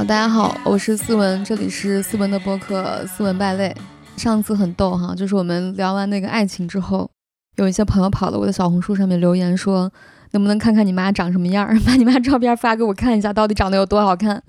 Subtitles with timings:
[0.00, 3.68] 好，大家好，我是思文，这里是思文的播客《思文败类》。
[4.18, 7.10] 上次很逗哈，就是我们聊完那个爱情之后，
[7.56, 9.92] 有一些朋友跑到我的小红书上面留言说，
[10.30, 14.42] 能不能看看你妈长什么样儿， 把你妈照片发给我看一下，到底长得有多好看。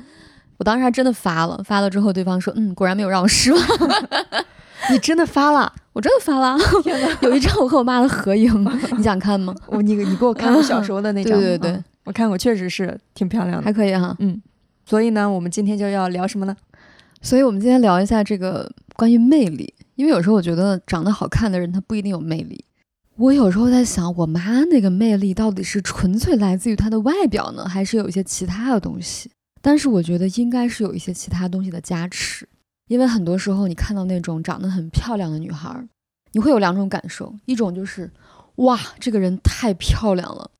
[0.55, 3.61] 我当时还真的发了，发了之后对方说，嗯，果然没有让我失望。
[4.89, 5.69] 你真的发了？
[5.91, 6.57] 我真的发了。
[7.23, 8.65] 有一张我和我妈的合影，
[8.97, 9.53] 你想看吗？
[9.67, 14.41] 我你你给我看我小时候的那张，对对对，我看过，确实是挺漂亮的，还可以哈，嗯。
[14.91, 16.53] 所以呢，我们今天就要聊什么呢？
[17.21, 22.65] 所以我们今天聊一下这个关于魅力，因为有时候我觉得长得好看的人他不一定有魅力。
[23.15, 29.31] 我有时候在想，我妈那个魅力到底是纯粹来自于她的外表呢，还是有一些其他的东西？
[29.61, 32.45] 但是我觉得应该是有一些其他东西的加持，
[32.89, 35.73] 因为很多时候你看到那种长得很漂亮的女孩，
[36.33, 38.11] 你会有两种感受，一种就是
[38.55, 40.51] 哇，这个人太漂亮了，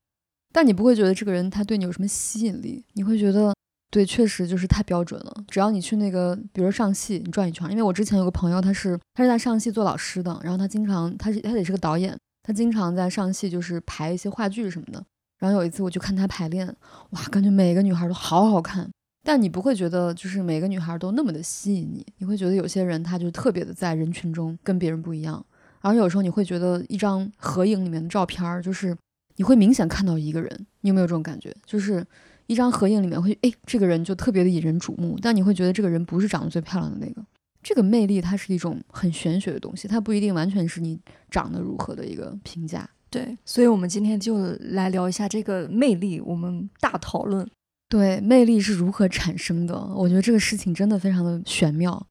[0.54, 3.54] 但你不会觉得这个人他对你有什么吸引力，你会觉得。
[3.92, 5.44] 对，确实就是太标准了。
[5.50, 7.70] 只要你去那个，比如说上戏，你转一圈。
[7.70, 15.04] 因为我之前有个朋友，他是他是在上戏做老师的，然后他经常他是他也是个导演，他经常在上戏就是排一些话剧什么的。
[15.40, 16.66] 然后有一次我去看他排练，
[17.10, 18.90] 哇，感觉每个女孩都好好看，
[19.26, 25.46] 但你不会觉得就是每个女孩都那么的吸引你，你会觉得有些人他就特别的在人群中跟别人不一样。
[25.82, 28.96] 而有时候你会觉得一张合影里面的照片儿，就是
[29.36, 31.54] 你会明显看到一个人，你有没有这种感觉？
[31.66, 32.08] 就是。
[32.52, 37.26] 一张合影里面会，哎，这个人就特别的引人瞩目，但你会觉得这个人不是长得最漂亮的那个。
[37.64, 42.90] 这个魅力它是一种很玄学的东西，它不一定完全是你长得如何的一个评价。
[43.10, 47.50] 对，所以我们今天就来聊一下这个魅力，我们大讨论。
[47.88, 49.74] 对，魅力是如何产生的？
[49.96, 52.06] 我觉得这个事情真的非常的玄妙。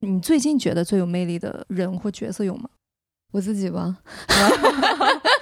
[0.00, 2.70] 你最近觉得最有魅力的人或角色有吗？
[3.32, 3.98] 我自己吧。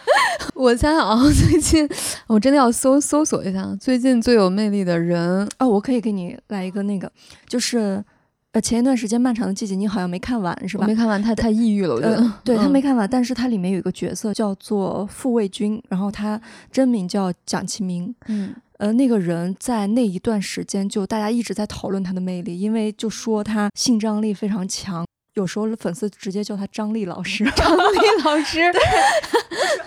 [0.60, 1.88] 我猜啊， 最近
[2.26, 5.66] 我真的要搜搜索一下最近最有魅力的人啊！
[5.66, 7.10] 我可以给你来一个那个，
[7.48, 8.04] 就是
[8.53, 10.87] 呃，前一段时间《漫长的季节》，你好像没看完是吧？
[10.87, 12.32] 没看完，太太抑郁了，我觉得。
[12.44, 16.38] 对他没看完，但是他里面有一个角色叫做傅卫军，然后他
[16.70, 18.15] 真名叫蒋奇明。
[18.28, 25.06] 嗯，呃，那个人在那一段时间就大家一直在讨论他的魅力，因为就说他性张力非常强。
[25.41, 28.81] 有时候粉丝直接叫他张丽老师，张丽老师， 对，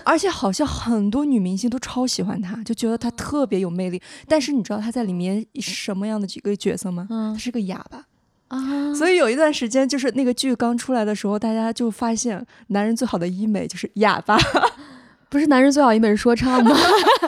[0.04, 4.02] 而且好像很多女明星都超喜欢他，就觉得他特别有魅力。
[4.28, 7.08] 但是你知道他在里面什么样的几个角色吗？
[7.12, 8.06] 嗯，他是个哑巴
[8.48, 8.94] 啊。
[8.96, 14.38] 所以有一段时间，就是那个剧刚出来的时候，大家就发现男人最好的医美就是哑巴，
[15.30, 16.76] 不是男人最好医美是说唱吗？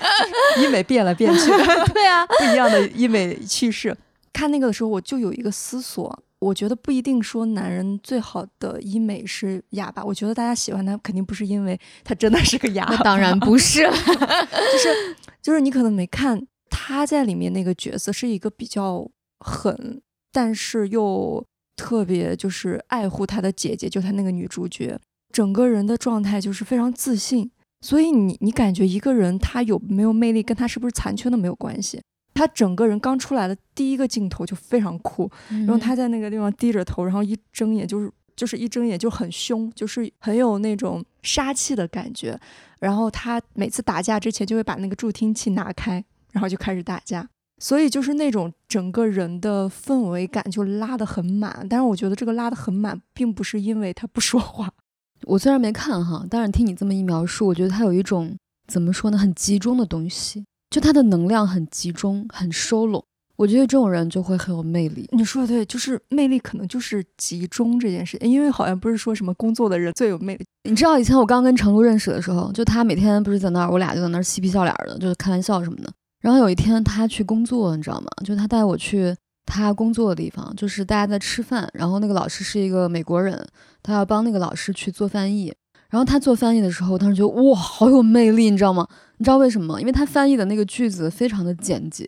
[0.59, 1.51] 医美变了变去，
[1.93, 3.95] 对啊，不一样的医美趋势。
[4.33, 6.19] 看那个的时候，我就有一个思索。
[6.39, 19.09] 我觉得不一定说男人最好的医美是哑巴，我觉得大家喜欢他肯定不是因为他真的是个哑巴，当然不是， 就是就是你可能没看他在里面那个角色是一个比较
[19.39, 20.01] 狠，
[20.31, 21.43] 但是又
[21.75, 24.99] 特别就是爱护他的姐姐，就他那个女主角，
[25.31, 27.49] 整个人的状态就是非常自信，
[27.81, 32.01] 所以你你感觉一个人他有没有魅力跟他是不是残缺的没有关系。
[32.35, 42.39] 他整个人刚出来的第一个镜头就非常酷，然后他在那个地方低着头，然后一睁眼就是就是一睁眼就很凶，就是很有那种杀气的感觉。
[42.79, 46.03] 然后他每次打架之前就会把那个助听器拿开，
[46.33, 47.27] 然后就开始打架。
[47.57, 51.65] 所以就是那种整个人的氛围感就拉得很满。
[51.69, 54.69] 但是我觉得这个拉得很满，并不是因为他不说话。
[55.23, 60.45] 我虽然没看哈，但是听你这么一描述，我觉得他有一种怎么说呢，很集中的东西。
[60.69, 63.03] 就他的能量很集中，很收拢，
[63.37, 65.07] 我觉得这种人就会很有魅力。
[65.11, 70.45] 你说的对，就是魅力可能就是集中这件事，因为好像不是说什么工作的人最有魅力。
[70.69, 75.91] 你知道以前我刚跟程璐认识的时候，就他每天不是在那儿，我俩就在那儿嬉皮笑脸的，就是开玩笑什么的。
[76.21, 78.07] 然后有一天他去工作，你知道吗？
[78.25, 79.15] 就他带我去
[79.45, 83.47] 他工作的地方，就是大家在吃饭，然后那个老师是一个美国人，
[83.83, 85.53] 他要帮那个老师去做翻译。
[85.95, 88.85] 然后他做翻译的时候，当时觉得哇，好有魅力，你知道吗？
[89.15, 89.79] 你知道为什么吗？
[89.79, 92.05] 因为他翻译的那个句子非常的简洁，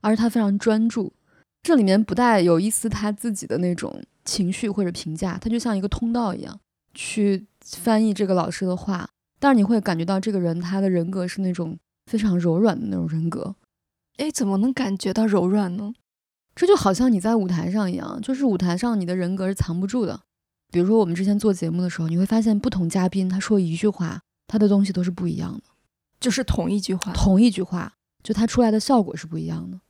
[0.00, 1.12] 而且他非常专注，
[1.60, 6.56] 这里面不带有一丝他自己的那种情绪或者评价，他就像一个通道一样
[6.94, 9.08] 去翻译这个老师的话。
[9.40, 11.76] 但是你会感觉到这个人他的人格是那种
[12.08, 13.56] 非常柔软的那种人格。
[14.18, 15.92] 哎，怎么能感觉到柔软呢？
[16.54, 20.20] 这就好像你在舞台上一样，就是舞台上你的人格是藏不住的。
[20.76, 25.62] 比如说，我们之前做节目的时候，你会发现不同嘉宾他说一句话，他的东西都是不一样的，
[26.20, 29.80] 就是同一句话，同一句话，就他出来的效果是不一样的。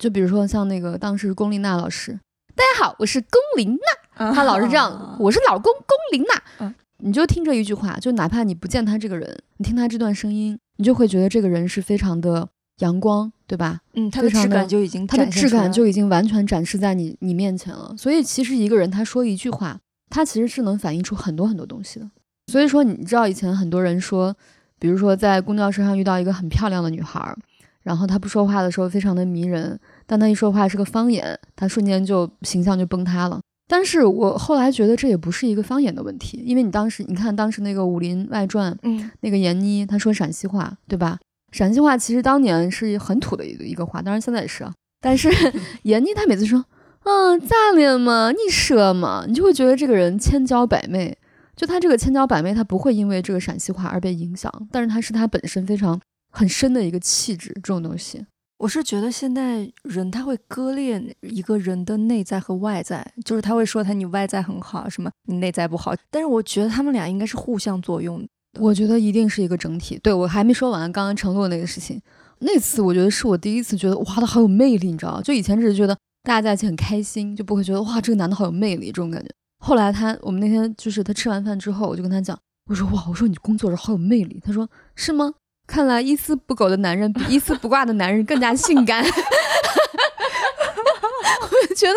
[0.00, 2.18] 就比如说像那个当时龚琳娜老师，
[2.56, 3.78] 大家好，我是龚琳
[4.16, 13.78] 娜，她老是这样，我是老公龚琳娜，你就听这一句话，就哪怕你不见他这个人，你听他这段声音，你就会觉得这个人是非常的阳光，对吧？
[13.94, 17.94] 嗯，他的质感就已经他的质感就已经完全展示在你你面前了。
[17.96, 19.78] 所以其实一个人他说一句话，
[20.10, 22.10] 他其实是能反映出很多很多东西的。
[22.52, 24.34] 所以说，你知道以前很多人说，
[24.78, 27.34] 比如说在公交车上遇到一个很漂亮的女孩，
[27.82, 33.40] 然后她不说话的时候非常的迷人，但她一说话是个方言，她瞬间就形象就崩塌了。
[33.68, 41.18] 但是我后来觉得这也不是一个方言的问题，因为你当时你看当时那个《武林外传》，嗯，那个闫妮她说陕西话，对吧？
[41.50, 44.72] 陕西话其实当年是很土的一个一个话，当然现在也是啊。
[45.00, 45.28] 但是
[45.82, 46.64] 闫妮她每次说，
[47.06, 48.32] 嗯，咋了嘛？
[48.32, 49.24] 你说嘛？
[49.28, 51.16] 你就会觉得这个人千娇百媚。
[51.54, 55.98] 就他这个千娇百媚，他不会因为这个陕西话而被影响，但是他是他本身非常
[56.32, 58.26] 很深的一个气质，这种东西。
[58.58, 68.26] 我是觉得现在人他会割裂一个人的内在和外在，就是他会说他你外在很好，什么你内在不好，但是我觉得他们俩应该是互相作用。
[68.58, 69.98] 我觉得一定是一个整体。
[70.02, 72.00] 对我还没说完，刚刚承诺那个事情，
[72.40, 75.96] 那次我觉得是我第一次觉得哇，他好有魅力，你知道就以前只是觉得
[76.26, 79.30] 大家在一起很开心，就不会觉得哇，这个男的好有魅力这种感觉。
[79.64, 82.36] 后来他，我们那天就是他吃完饭之后，我就跟他讲，
[82.68, 84.42] 我说哇，我说你工作时好有魅力。
[84.44, 85.32] 他说是吗？
[85.68, 89.04] 看来一丝不苟的男人比 一丝不挂的男人更加性感。
[89.04, 89.10] 我
[91.76, 91.94] 觉得，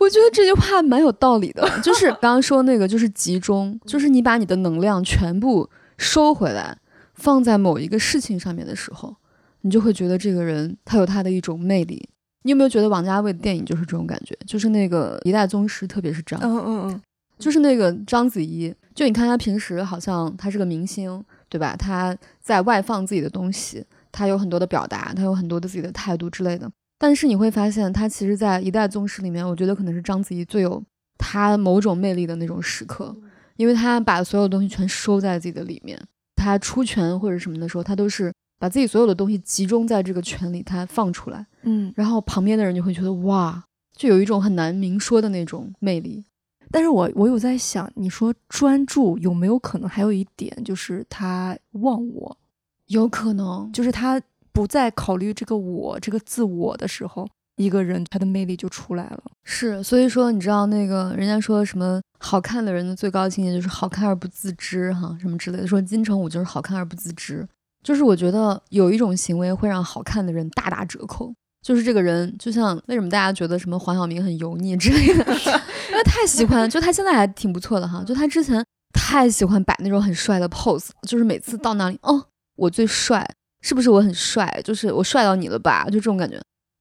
[0.00, 1.80] 我觉得这句话蛮有道理的。
[1.82, 6.76] 就是刚刚说那个，就是集中， 就是你把你的能量全部收回来，
[7.14, 9.14] 放在某一个事情上面的时候，
[9.60, 12.08] 你就会觉得这个人他有他的一种魅力。
[12.42, 14.36] 你有没有觉得王家卫的电影就是这种感觉？
[14.46, 17.02] 就是那个一代宗师，特别是这样，嗯嗯嗯，
[17.38, 18.74] 就是那个章子怡。
[18.94, 21.74] 就你看她平时好像她是个明星，对吧？
[21.76, 26.70] 她在外放自己的东西，她有很多的表达，她有很多的自己的态度之类的。
[26.98, 30.82] 但是你会发现，她其实，在一代宗师里面，我觉得可能是章子怡最有
[31.16, 33.16] 她某种魅力的那种时刻，
[33.56, 35.98] 因为她把所有东西全收在自己的里面。
[36.36, 38.32] 她出拳或者什么的时候，她都是。
[38.62, 43.60] 把自己所有的东西集中在这个圈里，他放出来，嗯，然后旁边的人就会觉得哇，
[43.96, 46.24] 就有一种很难明说的那种魅力。
[46.70, 52.38] 但是我我有在想，你说专注有没有可能还有一点就是他忘我？
[52.86, 54.22] 有可能，就是他
[54.52, 59.24] 不再考虑这个我这个自我的时候，一个人他的魅力就出来了。
[59.42, 67.44] 是，所以说你知道那个人家说什么好看的人的最高境界就是好看而不自知，哈，什么之类的，说金城武就是好看而不自知。
[67.82, 75.24] 就是我觉得有一种行为会让好看的人大打折扣，就是这个人，就像为什么大家觉得什么黄晓明很油腻之类的，
[75.90, 82.24] 因为太喜欢，就他现在还挺不错的哈，就他之前太喜欢摆那种很帅的 pose，就是每次到那里，哦，
[82.56, 83.28] 我最帅，
[83.60, 84.60] 是不是我很帅？
[84.64, 85.84] 就是我帅到你了吧？
[85.86, 86.40] 就这种感觉，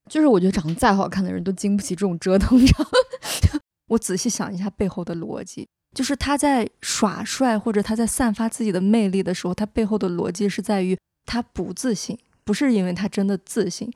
[0.10, 3.60] 就是我觉得长得再好看的人都经不起这种折腾，你知道吗？
[3.90, 5.68] 我仔细想一下背后的逻辑。
[5.96, 13.92] 就是他在耍帅或者他在散发自己的魅力的时候，他背后的逻辑是在于他不自信，不是因为他真的自信。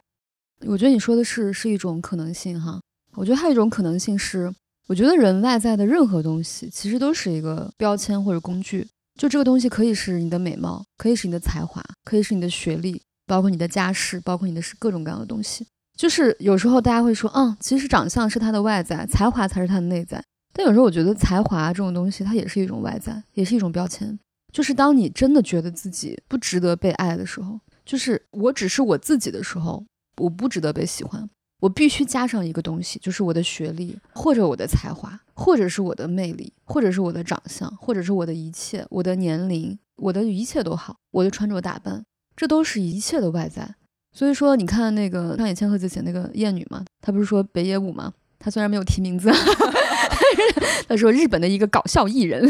[0.66, 2.80] 我觉得你说的是是一种可能性哈。
[3.14, 4.54] 我觉得还有一种可能性是，
[4.88, 8.86] 我觉得人外在的任何东西其实都是一个标签或者工具。
[9.18, 15.66] 就这个东西可以是你的美貌，可以是你的才华，可以是你的学历，包括你的家世，包括你的是各种各样的东西。
[15.98, 20.22] 就是有时候大家会说，嗯，其实长相是他的外在，才华才是他的内在。
[20.58, 24.18] 但有时候我觉得才华这种东西，它也是一种外在，也是一种标签。
[24.54, 29.84] 就是当你真的觉得自己不值得被爱的时候，就是我只是我自己的时候，
[30.22, 31.30] 我不值得被喜欢。
[31.60, 43.76] 我必须加上一个东西，就是我的学历，或者我的才华，或者是我的魅力，或者是我的长相，或者是我的一切，我的年龄，我的一切都好，我的穿着打扮，这都是一切的外在。
[44.14, 48.14] 所以说，你看那个上野千鹤子写那个艳女嘛，她不是说北野武吗？
[48.38, 49.30] 她虽然没有提名字。
[50.88, 52.44] 他说日本的一个搞笑艺人，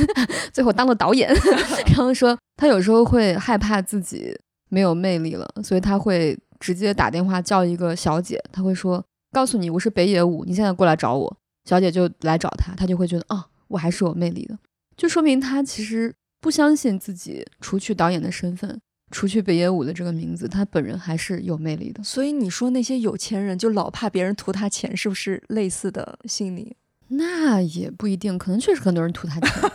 [0.51, 1.33] 最后当了导演。
[1.87, 4.37] 然后说他有时候会害怕自己
[4.69, 14.55] 没有魅力了，所以他会直接打电话叫一个小姐，他会说：“告诉你我是北野武，你现在过来找我。”小姐就来找他，他就会觉得啊，我还是有魅力的，
[14.95, 22.03] 就说明他其实不相信自己，除去导演的身份，除去北野武的这个名字，他本人还是有魅力的。
[22.03, 26.75] 所以你说那些有钱人就老怕别人图他钱，是不是类似的心理？
[27.09, 29.49] 那也不一定，可能确实很多人图他钱。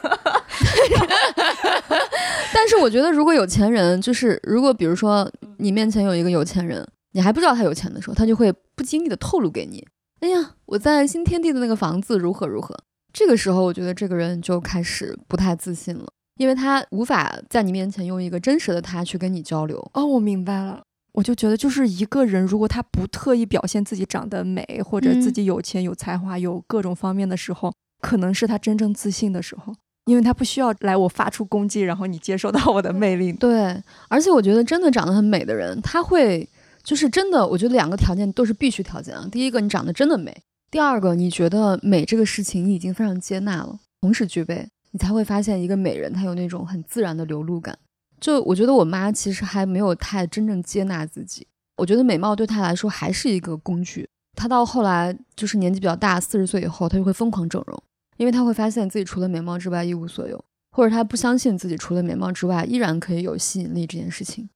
[2.52, 9.87] 但是我觉得，如果有钱人，就是如果比如说你面前有一个有钱人，你还不知道他有钱的时候，他就会不经意的透露给你
[10.20, 12.76] ：“哎呀，我在新天地的那个房子如何如何。”
[13.12, 16.06] 这个时候，我觉得这个人就开始不太自信了，
[16.37, 19.90] 因为他无法在你面前用一个真实的他去跟你交流。
[19.94, 20.82] 哦，我明白了。
[21.12, 29.75] 我就觉得，就是一个人，如果他不特意表现自己长得美，或者自己有钱、有才华、有各种方面的时候，可能是他真正自信的时候，
[30.07, 33.33] 因为他不需要来我发出攻击，然后你接受到我的魅力。
[33.33, 36.49] 对，而且我觉得真的长得很美的人，他会
[36.83, 39.29] 就是真的，我觉得两个条件都是必须条件啊。
[39.31, 40.33] 第一个，你长得真的美；
[40.71, 47.76] 第二个，你觉得美这个事情你已经非常接纳了，同时具备，你才会发现一个美人她有那种很自然的流露感。
[48.21, 51.47] 就我觉得我妈其实还没有太真正接纳自己，
[51.79, 54.09] 我觉得美貌对她来说还是一个工具。
[54.37, 57.83] 她到后来就是年纪比较大，四十岁以后，她就会疯狂整容，
[58.17, 64.49] 因为她会发现自己除了美貌之外一无所有，或者她不相信自己除了美貌之外依然可以有吸引力这件事情。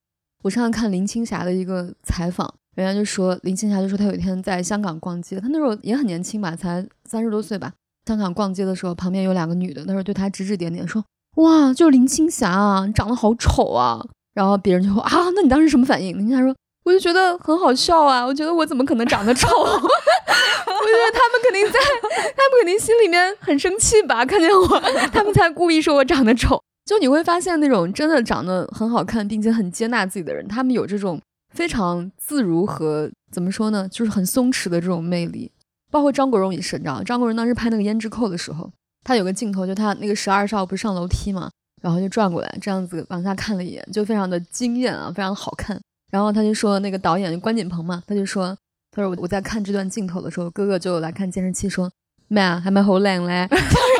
[0.42, 7.72] 我上次看林青霞的一个采访，人家就说林青霞就说她有一天在香港逛街，她那时候也很年轻吧，才三十多岁吧。
[8.06, 11.02] 香港逛街的时候，旁边有两个女的，那时候对她指指点点，说
[11.36, 19.48] ：“哇，就是林青霞啊，长得好丑啊。”然后别人就说：“啊，那你当时什么反应？”林青霞说：“我就觉得很好笑啊，我觉得我怎么可能长得丑？
[19.56, 21.78] 我觉得他们肯定在，
[22.36, 24.80] 他们肯定心里面很生气吧，看见我，
[25.12, 31.18] 他们才故意说我长得丑。”就你会发现，那种真的长得很好看，并且很接纳自己的人，他们有这种
[31.54, 35.50] 非常自如和怎么说呢，就是很松弛的这种魅力。
[35.90, 38.70] 包括张国荣也是，你知道，张国荣当时拍那个《胭脂扣》的时候，
[39.04, 41.50] 他有个镜头，就他那个十二少不是上楼梯嘛，
[41.82, 45.78] 然后就转过来，这样子往下看了一眼，就非常的惊艳啊，非常好看。
[46.10, 48.56] 然后他就说，那个导演关锦鹏嘛，他就说，
[48.90, 51.90] 他说我我在看这段镜头的时候，哥哥就来看监视器说，
[52.28, 53.46] 妹啊，还蛮好冷嘞。：“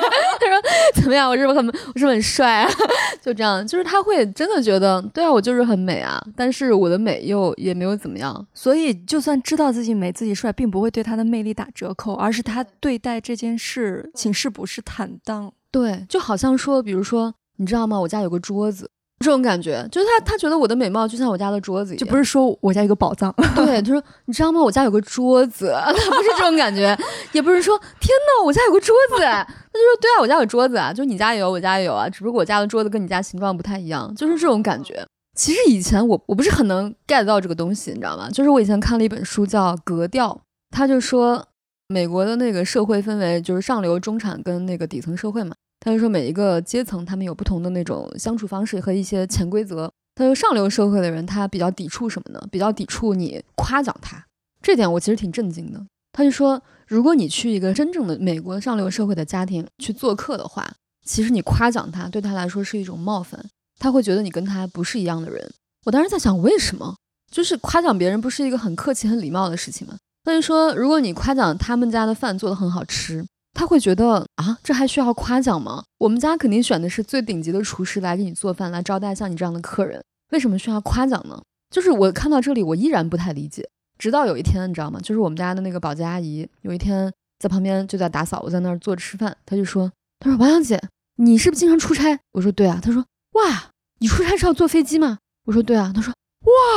[1.03, 1.29] 怎么样？
[1.31, 2.71] 我是不是很，我是不是很帅啊？
[3.21, 6.23] 就这样，就是他会真的觉得，对啊，我就是很美啊。
[6.37, 15.53] 但是我的美又也没有怎么样，所以就算知道自己美、自己帅，并不会对他的魅力打折扣，而是他对待这件事情是不是坦荡？
[15.71, 18.01] 对，就好像说，比如说，你知道吗？
[18.01, 18.91] 我家有个桌子。”
[19.25, 23.35] 这种感觉就是他，他觉得我的美貌就像我家的桌子一样，就不是说我家有个宝藏。
[23.57, 24.61] 对，就是你知道吗？
[24.61, 26.97] 我家有个桌子， 他不是这种感觉，
[27.33, 35.05] 也不是说天哪，我家有个桌子，他就说对啊，我家有桌子啊，就你家也有，我家也有啊，只不过我家的桌子跟你家形状不太一样，就是这种感觉。
[35.37, 38.29] 其实以前我我不是很能 get 到这个东西，你知道吗？
[38.31, 40.29] 就是我以前看了一本书叫《格调》，
[40.71, 41.45] 他就说
[41.89, 45.55] 美国的那个社会分为就是上流、中产跟那个底层社会嘛。
[45.85, 49.93] 他就说每一个阶层，他们有不同的那种相处方式和一些潜规则。
[50.15, 52.43] 他说上流社会的人，他比较抵触什么呢？
[52.51, 54.25] 比较抵触你夸奖他。
[54.63, 55.87] 这点我其实挺震惊的。
[56.11, 60.67] 他就说，如果你去一个真正的美国上流社会的家庭去做客的话，
[61.05, 63.45] 其实你夸奖他，对他来说是一种冒犯，
[63.79, 65.53] 他会觉得你跟他不是一样的人。
[65.85, 66.97] 我当时在想，为什么？
[67.31, 69.99] 就是夸奖别人不是一个很客气、很礼貌的事情吗？
[70.23, 73.27] 他就说，如果你夸奖他们家的饭做的很好吃。
[73.55, 75.85] 他会觉得啊，这还需要夸奖吗？
[75.99, 81.41] 我们家肯定选的是最顶级的厨师来给你做饭，来招待像你这样的客人，为什么需要夸奖呢？
[81.71, 83.69] 就是我看到这里，我依然不太理解。
[83.97, 84.99] 直到有一天，你知道吗？
[85.01, 93.71] 就是我们家的那个保洁阿姨，有一天在旁边就在打扫，我在那儿坐着吃饭，她就说：“她说王小姐，你是不是经常出差？”我说：“对啊。”她说：“哇，
[94.01, 96.13] 你出差是要坐飞机吗？”我说：“对啊。”她说：“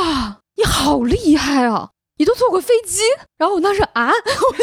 [0.03, 3.01] 哇，你好厉害啊！”你都坐过飞机，
[3.37, 4.11] 然后我当时啊，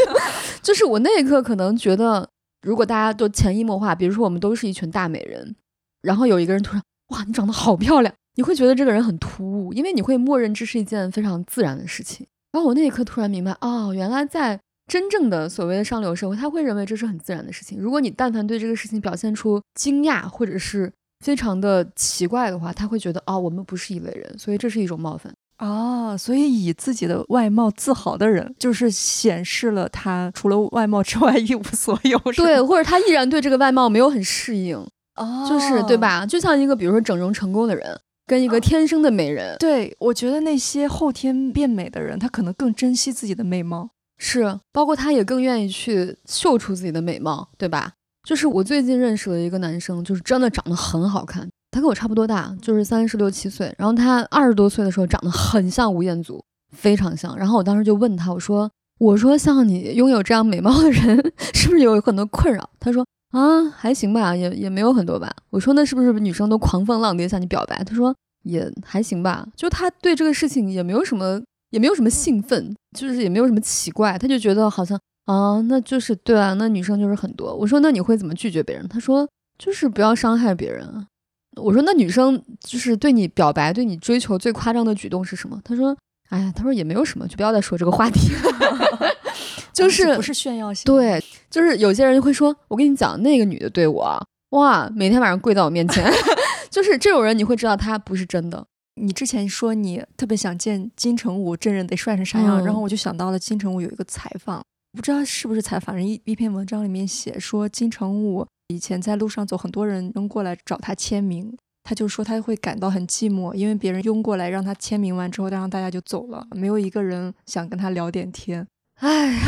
[0.62, 2.28] 就是我那一刻可能觉得，
[2.62, 5.54] 如果大家都潜移默化，比如说我们都是一群大美人，
[6.02, 12.26] 然后有一个人突然哇，你长得好漂亮，你会觉得这个人很突兀，因为你会默认这是一件非常自然的事情。
[12.52, 17.78] 然后我那一刻突然明白，哦，原来在真正的所谓的上流社会，他会认为这是很自然的事情。
[17.78, 20.92] 如果你但凡对这个事情表现出惊讶或者是
[21.24, 25.34] 非常的奇怪的话，他会觉得哦，我们不是一类人，所以这是一种冒犯。
[25.58, 32.18] 哦，所以以自己的外貌自豪的人，就是显示了他除了外貌之外 一无所有。
[32.36, 34.76] 对，或者他依然对这个外貌没有很适应。
[35.16, 36.26] 哦，就是对吧？
[36.26, 39.56] 就像一个比如说整容成功的人，跟一个天生的美人。
[39.60, 47.92] 对，我觉得那些后天变美的人，他可能更珍惜自己的美貌，是，包括他也更愿意去秀出自己的美貌，对吧？
[48.26, 51.48] 就是我最近认识了一个男生，就是真的长得很好看。
[51.74, 53.74] 他跟我差不多大，就是三十六七岁。
[53.76, 56.40] 然后他二十多岁的时候长得很像吴彦祖，
[56.70, 57.36] 非常像。
[57.36, 63.04] 然后我当时就问他，我说：“我说像你拥有这样美貌的人， 是不是有很多困扰？”他说
[63.36, 68.14] ：“啊，还行吧，也也没有很多吧。”我说：“那是不是女生都狂风浪蝶向你表白？”他说
[68.46, 77.52] ：“也还行吧。”就他对这个事情也没有什么，也没有什么兴奋，就是也没有什么奇怪，他就觉得好像啊，那就是对啊，那女生就是很多。
[77.54, 79.28] 我说：“那你会怎么拒绝别人？”他说
[79.58, 81.06] ：“就是不要伤害别人啊。”
[81.56, 85.60] 我说那女生就是对你表白、对你追求最夸张的举动是什么？
[85.64, 85.96] 他说
[86.30, 89.10] ：“哎呀，他说也没有什么，就不要再说这个话题了。
[89.72, 90.84] ”就是不是炫耀型？
[90.84, 96.08] 对，就是有些人会说：“我跟你讲，那个女的对我哇，每天晚上跪在我面前。
[96.70, 98.64] ”就是这种人，你会知道他不是真的。
[99.00, 108.46] 你之前说你特别想见金城武真人得帅成啥样，然后我就想到了金城武有一个采访，不知道是不是采访，人一一篇文章里面写说金城武。
[108.68, 118.66] 以前在路上走，很多人扔过来找他签名，他就说他会感到很寂寞，因为别人拥过来让他签名完之后，然后大家就走了，没有一个人想跟他聊点天。
[119.00, 119.38] 哎，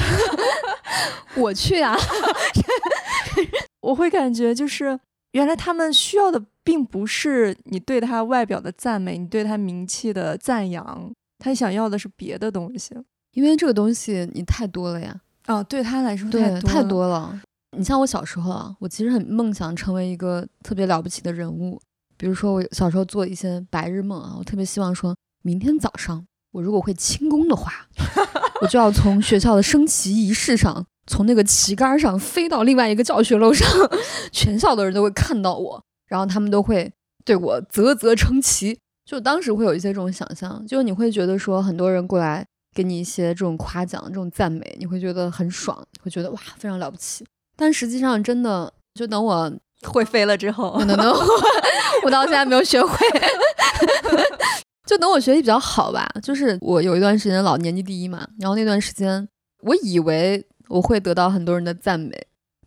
[1.37, 1.97] 我去啊！
[3.81, 4.99] 我会感觉就是
[5.33, 12.95] 原来他们需要的并不是你对他外表的赞美，你对他名气的赞扬，他想要的是别的东西。
[13.33, 15.15] 因为这个东西你太多了呀。
[15.47, 17.41] 哦，对他来说对太多了。
[17.77, 21.81] 你像我小时候啊，我其实很梦想成为一个特别了不起的人物。
[22.17, 27.87] 比如说，我小时候做一些白日梦啊，我特别希望说，明天早上我如果会轻功的话，
[28.63, 33.69] 我就要从学校的升旗仪式上，从那个旗杆上飞到另外一个教学楼上，
[34.33, 36.91] 全校的人都会看到我，然后他们都会
[37.25, 38.79] 对我啧啧称奇。
[39.05, 42.45] 就当时会有一些这种想象，就你会觉得说，很多人过来
[42.75, 47.25] 给你一些这种夸奖、这种赞美，你会觉得很爽，会觉得哇，非常了不起。
[47.57, 49.53] 但实际上，真的就等我
[49.89, 51.15] 会飞了之后，等等。
[52.05, 53.07] 我到现在没有学会，
[54.87, 56.09] 就等我学习比较好吧。
[56.23, 59.27] 就是我有一段时间老年级第一嘛，然后那段时间
[59.63, 62.15] 我以为我会得到很多人的赞美，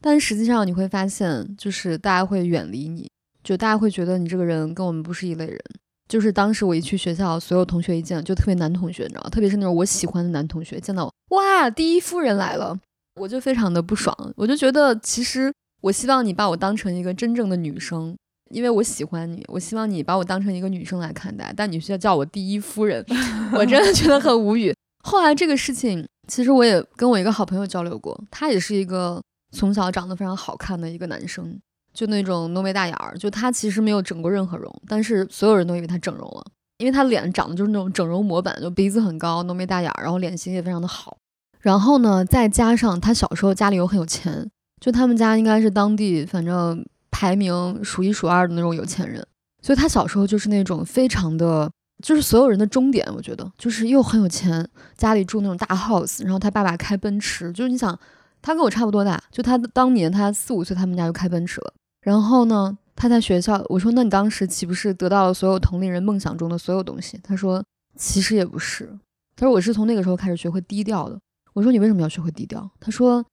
[0.02, 3.10] 但实际上你会发现，就是大家会远离你，
[3.44, 5.60] 就大家会觉得你这个人跟我们不是一类人。
[6.08, 9.30] 就是当时我一去学校，所有同学一见就特别男同学，你知道吗？
[9.30, 12.76] 特别是那种我喜欢的男同学，见到我，哇，第一夫人来了，
[13.20, 18.16] 我就非常的不爽，我就觉得其实我希望你把我当成一个真正的女生。
[18.52, 23.06] 因为我喜欢你，我希望你把我当成一个女生来看待，但你需要叫我第一夫人，
[23.54, 24.74] 我真的觉得很无语。
[25.04, 29.22] 后来这个事情，其实我也跟我一个好朋友交流过，他也是一个
[29.52, 31.60] 从小长得非常好看的一个男生，
[31.94, 36.44] 就那种浓眉大眼儿，就他其实没有整过任何容，但是所有人都以为他整容了，
[36.80, 41.16] 因为他脸长得就是那种整容模板，就鼻子很高，浓眉大眼儿，然后脸型也非常的好。
[41.60, 46.86] 然后呢，再加上他小时候家里又很有钱，就他们家应该是当地反正。
[47.12, 49.26] 排名数一数二的那种有钱人，
[49.64, 51.70] 所以他小时候就是那种非常的，
[52.04, 53.06] 就是所有人的终点。
[53.14, 58.00] 我觉得就是又很有钱，家里住那种大 house，然后他爸爸开奔驰，就是你想，
[58.44, 61.74] 他跟我差不多大，就他当年他四五岁，他们家就开奔驰了。
[62.04, 67.20] 然后呢，他在学校，我说那你当时岂不是得到了所有同龄人梦想中的所有东西？
[67.24, 67.62] 他说
[67.98, 68.88] 其实也不是，
[69.36, 71.20] 他说我是从那个时候开始学会低调的。
[71.60, 72.72] 我说你为什么要学会低调？
[72.80, 73.26] 他说。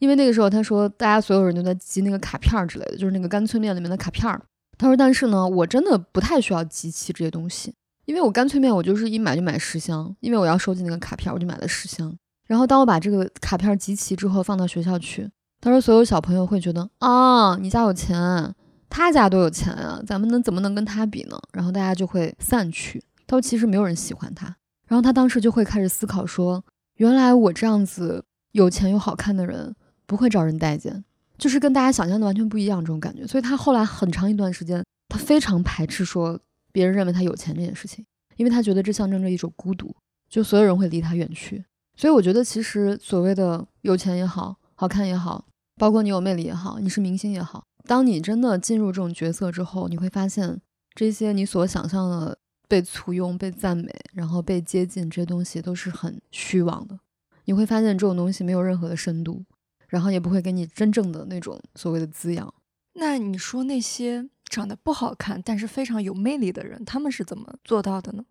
[0.00, 4.28] 因为那个时候，他说大家所有人都在集那个卡片之类的，就是那个干脆面里面的卡片。
[4.76, 7.72] 他说，但是呢，我真的不太需要集齐这些东西，
[8.04, 12.14] 因为我干脆面我就是一买就买十箱，因为我要收集那个卡片，我就买了十箱。
[12.48, 18.52] 然后当我把这个卡片集齐之后放到学校去，他说所有小朋友会觉得啊，你家有钱，
[18.90, 21.40] 他家多有钱啊，咱们能怎么能跟他比呢？
[21.52, 23.02] 然后大家就会散去。
[23.28, 24.56] 他说其实没有人喜欢他。
[24.86, 26.62] 然后他当时就会开始思考说，
[26.96, 29.74] 原来我这样子有钱又好看的人。
[30.06, 31.02] 不会招人待见，
[31.38, 33.26] 就是跟大家想象的完全不一样这种感觉。
[33.26, 36.38] 所以他后来很长一段时间，他非常排斥说
[36.72, 38.04] 别人认为他有钱这件事情，
[38.36, 39.96] 因为他觉得这象征着一种孤独，
[40.28, 41.64] 就所有人会离他远去。
[41.96, 50.60] 所以我觉得其实所谓的有钱也好，好看也好，包括你有魅力也好，你是明星也好，当你真的进入这种角色之后，你会发现
[50.94, 52.36] 这些你所想象的
[52.68, 56.98] 被簇拥、被赞美，然后被接近这些东西都是很虚妄的。
[57.44, 59.44] 你会发现这种东西没有任何的深度。
[59.86, 62.52] 然后也不会给你真正的那种所谓的滋养。
[62.94, 68.24] 那你说那些长得不好看但是非常有魅力的人，他们是怎么做到的呢？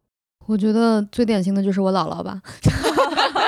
[0.46, 2.42] 我觉得最典型的就是我姥姥吧。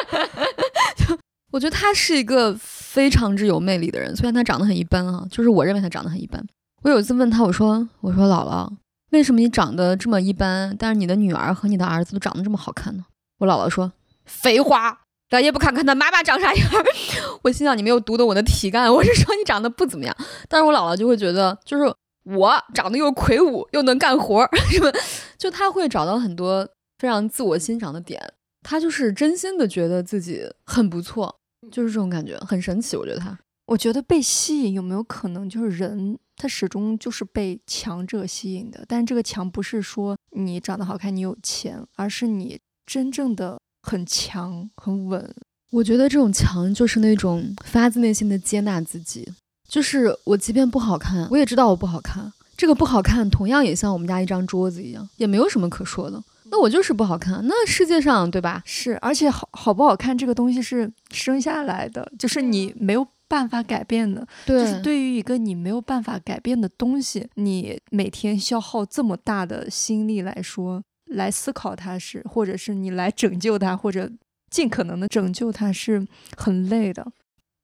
[1.51, 6.41] 我觉得她是一个非常之有魅力的人，虽然她长得很一般啊，就是我认为她长得很一般。
[6.83, 8.71] 我有一次问她，我说：“我说姥姥，
[9.15, 13.05] 为什么你长得这么一般，但是你的女儿和你的儿子都长得这么好看呢？”
[13.39, 13.93] 我姥姥说
[14.25, 16.69] ：“废话。”咱也不看看他妈妈长啥样，
[17.41, 20.15] 我心想你没有读懂我的题干，我是说你长得不怎么样。
[20.47, 21.91] 但是我姥姥就会觉得，就是
[22.25, 24.91] 我长得又魁梧又能干活， 是吧？
[25.35, 26.67] 就他会找到很多
[26.99, 28.21] 非常自我欣赏的点，
[28.61, 31.35] 他就是真心的觉得自己很不错，
[31.71, 32.95] 就是这种感觉很神奇。
[32.95, 43.59] 我觉得他，我觉得被吸引有没有可能就是人他始终就是被强者吸引的，但是这个强不是说你长得好看你有钱，而是你真正的。
[43.87, 45.35] 很强，很稳。
[45.69, 49.31] 我觉得这种强就是那种发自内心的接纳自己。
[49.69, 52.33] 就是我即便不好看，我也知道我不好看。
[52.57, 56.19] 这个不好看，同样也像我们家一张桌子一样，也没有什么可说的。
[56.45, 57.39] 那我就是不好看。
[57.43, 58.63] 那世界上，对吧？
[58.65, 64.27] 是，而且好好不好看这个东西是生下来的，就是你没有办法改变的。
[64.45, 70.83] 对，就是对于一个你没有办法改变的东西，你每天消耗这么大的心力来说。
[71.11, 74.09] 来思考它是，或者是你来拯救它，或者
[74.49, 76.03] 尽可能的拯救它是
[76.35, 77.05] 很累的。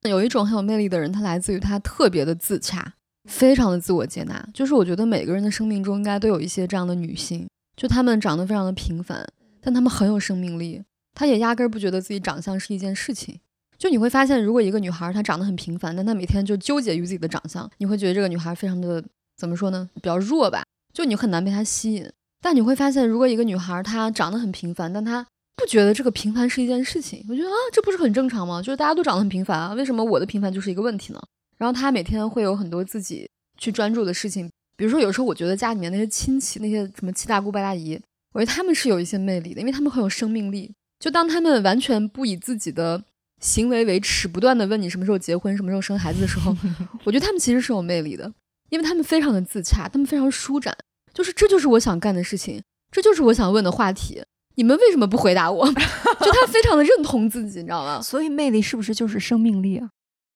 [0.03, 2.93] 有一种很有魅力的人，他来自于他特别的自洽，
[3.27, 4.47] 非常的自我接纳。
[4.53, 9.27] 就是我觉得每个人的生命中应该都有一些这样的女性，就她们长得非常的平凡，
[9.59, 10.83] 但她们很有生命力。
[11.15, 13.39] 她也压根儿不觉得自己长相是一件事情。
[13.81, 19.03] 就你会发现，如果一个女孩她长得很平凡，但她每天就纠结于自己的长相，你会觉得这个女孩非常的
[19.35, 19.89] 怎么说呢？
[19.95, 20.61] 比较弱吧。
[20.93, 22.07] 就你很难被她吸引。
[22.41, 28.61] 但你会发现，如果一个女孩她长得很平凡，但她不觉得这个平凡是一件事情，我觉得啊，这不是很正常吗？
[28.61, 31.19] 就是大家都长得很平凡啊，为什么我的平凡就是一个问题呢？
[31.57, 37.99] 然后她每天会有很多自己去专注的事情，比如说有时候我觉得家里面那些亲戚，那些什么七大姑八大姨，
[38.33, 40.71] 我觉得他们是有一些魅力的，因为他们很有生命力。
[40.99, 43.03] 就当他们完全不以自己的
[43.41, 46.55] 行为维持，不断的问你什么时候结婚、什么时候生孩子的时候，
[47.03, 48.31] 我觉得他们其实是有魅力的，
[48.69, 50.73] 因为他们非常的自洽，他们非常舒展，
[51.13, 52.63] 就是这就是我想干的事情。
[52.91, 54.21] 这就是我想问的话题，
[54.55, 55.65] 你们为什么不回答我？
[55.71, 58.01] 就他非常的认同自己，你知道吗？
[58.01, 59.89] 所以魅力是不是就是生命力啊？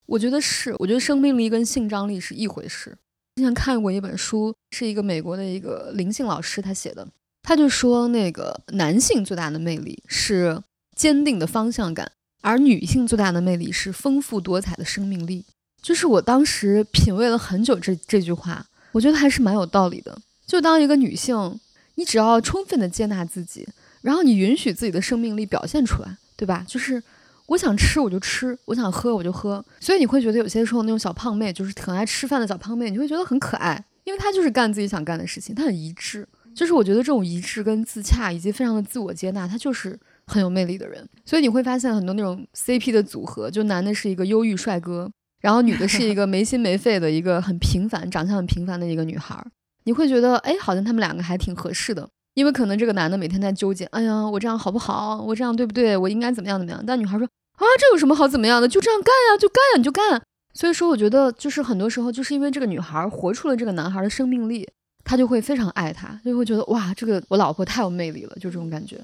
[0.08, 2.98] 我觉得是，我觉得生命力跟性张力是一回事。
[3.36, 7.06] 之前看过一本书，是一个美国的一个灵性老师他写的，
[7.44, 10.64] 他就说那个男性最大的魅力是
[10.96, 12.10] 坚定的方向感，
[12.46, 15.44] 而女性最大的魅力是丰富多彩的生命力。
[15.82, 20.18] 就是我当时品味了很久这这句话，我觉得还是蛮有道理的。
[20.46, 21.60] 就当一个女性。
[21.98, 23.66] 你只要充分的接纳自己，
[24.02, 26.62] 然后你允许自己的生命力表现出来，对吧？
[26.68, 27.02] 就是
[27.46, 29.64] 我想吃我就吃，我想喝我就喝。
[29.80, 36.28] 所以你会觉得有些时候那种小胖妹，就是很爱吃饭的小胖妹，你会觉得很可爱，因为她就是干自己想干的事情，她很一致。
[36.54, 39.98] 就是我觉得这种一致跟自洽，以及非常的自我接纳，她就是
[40.28, 41.08] 很有魅力的人。
[41.26, 45.10] 所以你会发现很多那种 CP 的组合，就男的是一个忧郁帅哥，
[45.42, 49.46] 然后女的是一个没心没肺的一个很平凡、长相很平凡的一个女孩。
[49.86, 55.22] 你会觉得，哎，好像他们两个还挺合适的，因为可能这个男的每天在纠结，哎呀，我这样好不好？
[55.22, 55.96] 我这样对不对？
[55.96, 56.84] 我应该怎么样怎么样？
[56.86, 58.68] 但女孩说，啊，这有什么好怎么样的？
[58.68, 60.22] 就这样干呀，就干呀，你就干。
[60.54, 64.68] 所以说，我觉得就是很多时候，就是因为这个女孩活出了这个男孩的生命力，
[65.04, 69.00] 他就会非常爱她，就会觉得哇，这个我老婆太有魅力了，就这种感觉。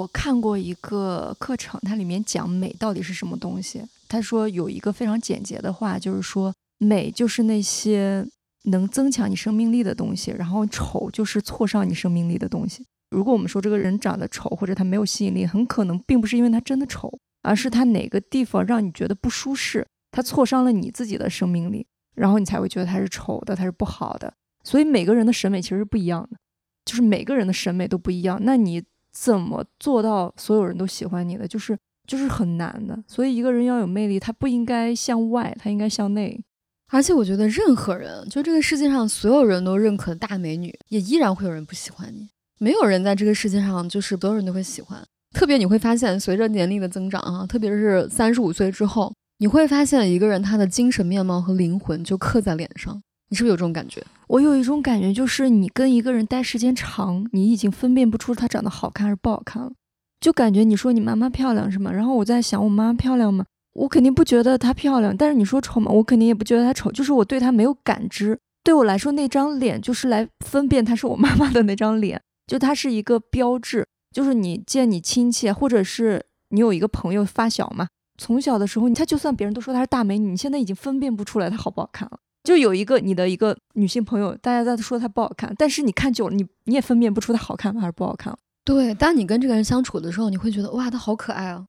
[0.00, 3.82] 我看过一个课程，它里面讲美到底是什么东西。
[4.08, 8.26] 他说有一个非常简洁的话，就是说美就是那些。
[8.64, 12.84] 能增强你生命力的东西，然后丑就是挫伤你生命力的东西。
[13.10, 17.10] 如果我们说这个人长得丑，或者他没有吸引力，很可能并不是因为他真的丑，
[17.40, 24.30] 而是他哪个地方让你觉得不舒适，他挫伤了你自己的生命力，然后你才会觉得他是丑的，他是不好的。
[24.62, 26.36] 所以每个人的审美其实是不一样的，
[26.84, 28.38] 就是每个人的审美都不一样。
[28.42, 31.46] 那你怎么做到所有人都喜欢你的？
[31.46, 32.98] 就是就是很难的。
[33.06, 36.42] 所以一个人要有魅力，他不应该向外，他应该向内。
[36.92, 42.28] 而且我觉得，任何人，就这个世界上所有人都认可的大美女，也依然会有人不喜欢你。
[42.58, 45.00] 没有人在这个世界上就是所有人都会喜欢。
[45.32, 53.00] 特别你会发现，随着年龄的增长啊，特别是三十五岁之后，你会发现一个人他的精神面貌和灵魂就刻在脸上。
[53.30, 54.04] 你是不是有这种感觉？
[54.26, 59.72] 我有一种感觉，就是你跟一个人待时间长，你已经分辨不出他长得好看还是不好看了。
[60.20, 61.90] 就感觉你说你妈妈漂亮是吗？
[61.90, 63.46] 然后我在想，我妈妈漂亮吗？
[63.74, 65.90] 我肯定不觉得她漂亮，但是你说丑吗？
[65.92, 68.38] 我肯定也不觉得她丑，就是我对她没有感知。
[68.64, 73.86] 对我来说，那张脸就是来分辨她是我妈妈的那张脸，就它是一个标志。
[74.12, 77.86] 就是你见你亲戚，或者是你有一个朋友发小嘛，
[78.18, 82.18] 从小的时候，她就算别人都说她是大美女，你现在已经分辨不出来她好不好看了。
[82.42, 88.38] 就有一个你的一个女性朋友，大家在说她不好看，但是你看久了，你你也分辨不出她好看还是不好看了。
[88.64, 91.64] 对，当你跟这个人相处的时候，你会觉得哇，她好可爱啊。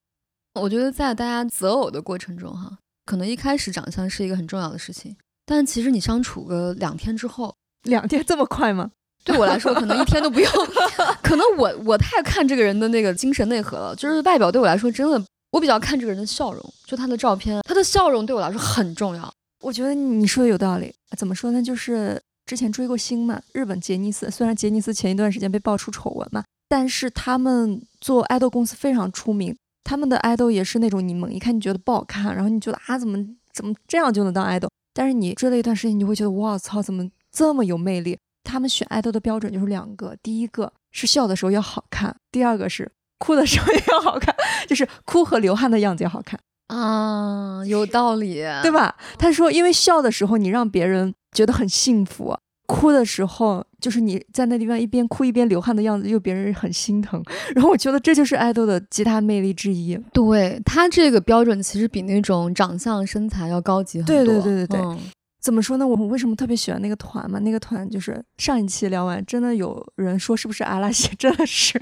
[0.55, 8.91] 我觉得在大家择偶的过程中，哈，可能一开始长相是一个很重要的事情，但其实你相处个两天之后，两天这么快吗？
[9.23, 10.51] 对我来说，可能一天都不用。
[11.21, 19.31] 可能我我太看这个人的那个精神内核了，就是外表对我来说真的，我比较看这个人的笑容，就他的照片，他的笑容对我来说很重要。
[19.61, 20.93] 我觉得你说的有道理。
[21.17, 21.61] 怎么说呢？
[21.61, 29.55] 就是之前追过星嘛，日本杰尼斯，虽然杰尼斯前一段时间被爆出丑闻嘛，但是他们做爱豆公司非常出名。
[29.83, 33.17] 他们的爱豆也是那种你猛一看你觉得不好看，然后你觉得啊怎么
[33.53, 34.69] 怎么这样就能当爱豆？
[34.93, 38.17] 但是你追了一段时间，你就会觉得哇操怎么这么有魅力？
[38.43, 44.35] 他们选爱豆的标准就是两个，第一个是笑的时候要好看，第二个是哭的时候 也要好看，
[44.67, 46.39] 就是哭和流汗的样子要好看
[46.71, 48.95] 啊，有道理，对吧？
[49.17, 52.37] 他说，因为笑的时候你让别人觉得很幸福。
[52.65, 57.21] 哭的时候，就是你在那地方一边哭一边流汗的样子，又别人很心疼。
[57.53, 59.99] 然后我觉得这就是爱豆的极大魅力之一。
[60.13, 64.15] 对他这个标准，其实比那种长相身材要高级很多。
[64.15, 64.97] 对对对对对。
[65.41, 65.87] 怎么说呢？
[65.87, 67.39] 我们为什么特别喜欢那个团嘛？
[67.39, 71.09] 那个团就是上一期聊完，真的有人说是不是阿拉西？
[71.17, 71.81] 真的是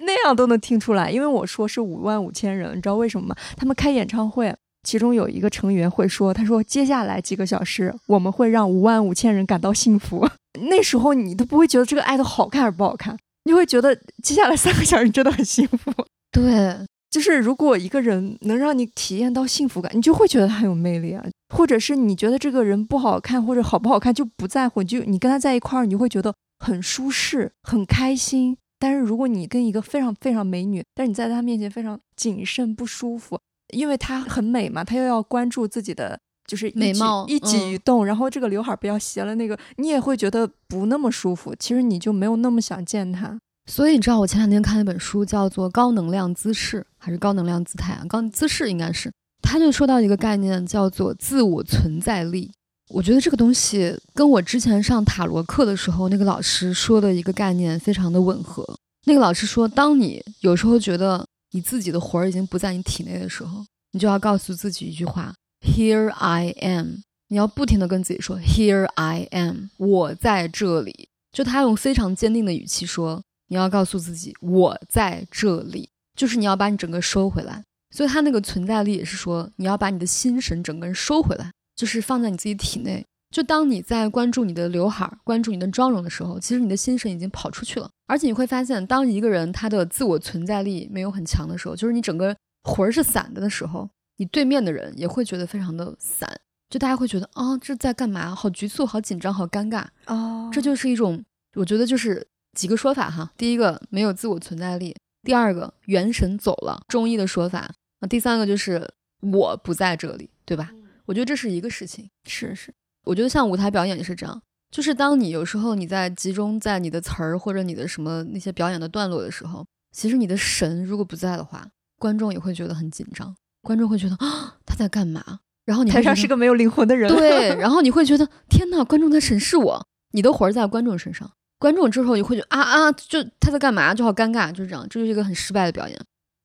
[0.00, 1.10] 那样都能听出来。
[1.10, 3.36] 因为我说是五万五千人，你知道为什么吗？
[3.56, 10.28] 他们开演唱会，其中有一个成员会说：“他说接下来几个小时，我们会让五万五千人感到幸福。
[10.70, 15.92] ”那时候你都不会觉得这个爱豆好看还是不好看，你会觉得接下来三个小时真的很幸福。
[16.30, 16.76] 对，
[17.12, 21.22] 就是如果一个人能让你体验到幸福感，你就会觉得他很有魅力啊。
[21.54, 28.56] 或者是你觉得这个人不好看或者好不好看就不在乎，就你跟他在一块儿，你会觉得很舒适、很开心。
[28.78, 33.38] 但是如果你跟一个非常非常美女，但是你在她面前非常谨慎、不舒服。
[33.74, 41.54] 因为她很美嘛，她又要关注自己的就是美貌一举一动，然后这个刘海不要斜了，那个你也会觉得不那么舒服。
[41.58, 43.38] 其实你就没有那么想见她。
[43.66, 48.04] 所以你知道，我前两天看一本书，叫做《高能量姿势》还是《高能量姿态》啊？
[48.08, 52.50] 高姿势应该是，他就说到一个概念，叫做自我存在力。
[52.90, 58.66] 我觉得这个东西跟我之前上塔罗课的时候那个老师说的一个概念非常的吻合。
[59.06, 65.32] 那个老师说，当你有时候觉得你自己的魂儿已经不在你体内的时候，你就要告诉自己一句话
[65.64, 66.96] ：Here I am。
[67.28, 71.08] 你要不停的跟自己说：Here I am，我在这里。
[71.32, 75.90] 就他用非常坚定的语气说：你要告诉自己，我在这里。
[76.16, 77.62] 就是你要把你整个收回来。
[77.90, 83.04] 所以他那个存在力也是说，你要把你的心神整个人收回来，就是放在你自己体内。
[83.30, 87.90] 就当你在关注你的刘海、关注你的妆容的时候，其实你的心神已经跑出去了。
[88.06, 92.34] 而且你会发现，当一个人他的自我存在力没有很强的时候，就是你整个
[92.64, 93.86] 魂儿是散的的时候，
[94.16, 96.26] 你对面的人也会觉得非常的散。
[96.70, 98.34] 就大家会觉得啊，这在干嘛？
[98.34, 99.84] 好局促，好紧张，好尴尬。
[100.06, 101.22] 哦，这就是一种，
[101.54, 103.32] 我觉得就是几个说法哈。
[103.36, 107.60] 第一个没有自我存在力，第二个元神走了，中医的说法
[108.00, 108.06] 啊。
[108.08, 108.88] 第三个就是
[109.20, 110.70] 我不在这里，对吧？
[111.06, 112.08] 我觉得这是一个事情。
[112.24, 112.72] 是是。
[113.04, 121.66] 我觉得像舞台表演也是这样，就是当你有时候你在集中在你的词儿或者你的什么那些表演的段落的时候，其实你的神如果不在的话，
[121.98, 125.40] 观众也会觉得很紧张，观众会觉得啊他在干嘛？
[125.64, 131.32] 然后你台上是个没有灵魂的人，对， 然后你会觉得天呐，观众在审视我，你的魂儿在观众身上，
[131.62, 133.94] 观众之后你会觉得啊啊，就他在干嘛？
[133.94, 135.96] 就好尴尬，就是这样，这就是一个很失败的表演。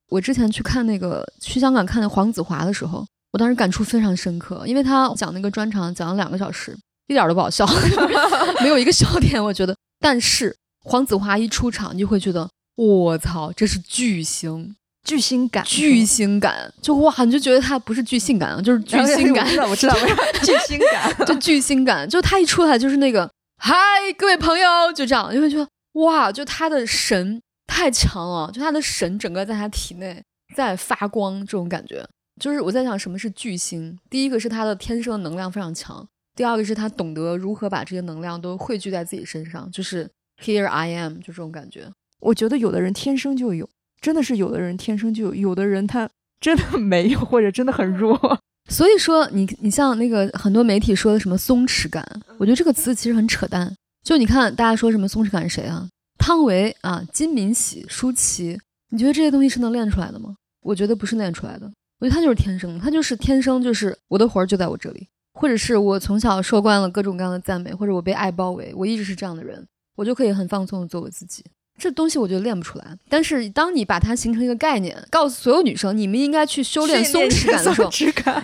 [0.10, 3.04] 我之前去看那个去香港看那黄子华的时候。
[3.34, 6.76] 我当时感触非常深刻，因为他讲那个专场讲了两个小时，
[7.08, 7.68] 一点都不好笑，
[8.64, 9.76] 没有一个笑点，我觉得。
[10.00, 19.46] 但是黄子华一出场，你就会觉得我操，这是巨星，巨星感，巨星感，就哇，你就觉得他不是巨性感，就是巨星感。
[19.46, 19.96] 我知道，我知道，
[20.42, 23.74] 巨星感，就巨星感，就他一出来就是那个嗨，
[24.18, 30.24] 各位朋友，就这样，你会觉得哇，就他的神太强了，就他的神整个在他体内
[30.56, 32.08] 在发光，这种感觉。
[32.40, 40.08] 就是我在想什么是巨星，第一个是他的天生能量非常强，第二个是他懂得如何把这些能量都汇聚在自己身上，就是
[40.42, 41.90] Here I am，就这种感觉。
[42.20, 43.68] 我觉得有的人天生就有，
[44.00, 46.08] 真的是有的人天生就有，有的人他
[46.40, 48.40] 真的没有，或者真的很弱。
[48.68, 52.06] 所以说，你你像那个很多媒体说的什么松弛感，
[52.38, 53.74] 我觉得这个词其实很扯淡。
[54.04, 55.88] 就你看大家说什么松弛感是谁啊？
[56.18, 60.36] 汤唯啊，金敏喜、舒淇，你觉得这些东西是能练出来的吗？
[60.62, 61.72] 我觉得不是练出来的。
[62.00, 71.44] 我觉得他就是天生的，他就是天生就是我的魂儿就在我这里，或者是我从小受惯了各种各样的赞美，或者我被爱包围，我一直是这样的人，我就可以很放松的做我自己。
[71.78, 77.90] 这东西我觉得练不出来，但是当你把它形成一个概念，告诉所有女生你们应该去修炼松弛感的时候，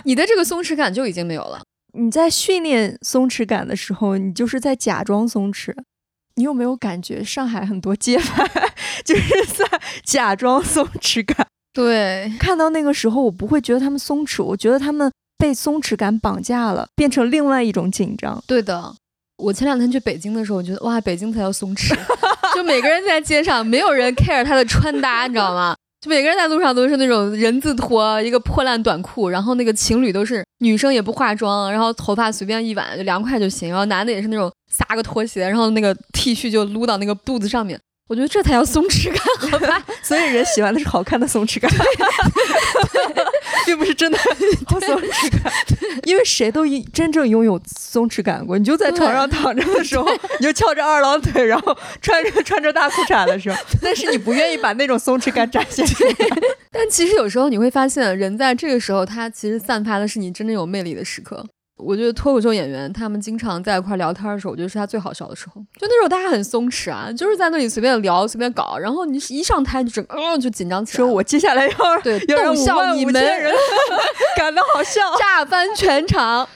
[0.04, 1.60] 你的这个松弛感就已经没有了。
[1.98, 5.74] 你在训练松弛感的时候，你就是在假装松弛。
[6.36, 8.44] 你有没有感觉上海很多街拍
[9.04, 9.64] 就是在
[10.02, 11.46] 假装松弛感？
[11.72, 18.42] 对，看到那个时候，我不会觉得他们松弛，我觉得他们被松弛感绑架了，变成另外一种紧张。
[18.48, 18.94] 对的，
[19.36, 21.96] 我前两天去北京的时候，我觉得哇，北京才叫松弛，
[22.54, 25.74] 就每个人在街上，没有人 care 他的穿搭，你知道吗？
[26.00, 37.80] 就每个人在路上都是那种人字拖，一个破烂短裤，然后那个情侣都是女生也不化妆，然后头发随便一挽就凉快就行，然后男的也是那种撒个拖鞋，然后那个 T 恤就撸到那个肚子上面。
[38.06, 39.82] 我觉得这才叫松弛感，好吧？
[40.02, 41.70] 所以人喜欢的是好看的松弛感，
[43.64, 45.52] 并不是真的好松弛感。
[46.04, 48.58] 因为谁都真正拥有松弛感过。
[48.58, 50.06] 你就在床上躺着的时候，
[50.38, 56.14] 你就翘着二郎腿，然后穿着穿着大裤衩的时候，但是你不愿意把那种松弛感展现出来。
[56.70, 61.46] 但其实有时候你会发现，人在这个时候，他其实散发的是你真正有魅力的时刻。
[61.76, 65.60] 我觉得脱口秀演员他们经常在一块聊天的时候，我觉得是他最好笑的时候。
[65.78, 70.96] 就那时候大家很松弛啊，就是在那里随便聊、随便搞，然后你一上台就整嗯就紧张起来。
[70.96, 73.52] 说我接下来要对 要让五万五千人
[74.36, 76.48] 感到好笑， 炸翻全场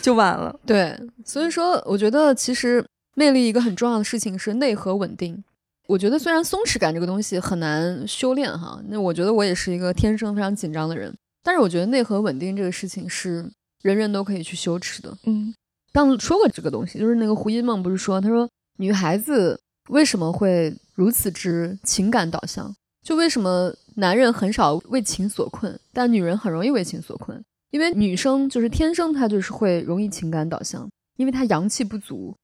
[0.00, 0.54] 就完了。
[0.64, 5.42] 对，所以说我觉得其实魅力一个很重要的事情是内核稳定。
[5.88, 11.12] 我觉得虽然松弛感这个东西很难修炼哈，那我觉得我也是一个天生非常紧张的人。
[11.42, 13.44] 但是我觉得内核稳定这个事情是
[13.82, 15.16] 人人都可以去羞耻的。
[15.24, 15.52] 嗯
[15.92, 22.74] 刚说过这个东西，就是那个胡一梦不是说，他说女孩子为什么会如此之情感导向？
[23.04, 27.44] 就为什么男人很少为情所困，但女人很容易为情所困？
[27.72, 32.34] 因为女生就是天生她就是会容易情感导向，因为她阳气不足。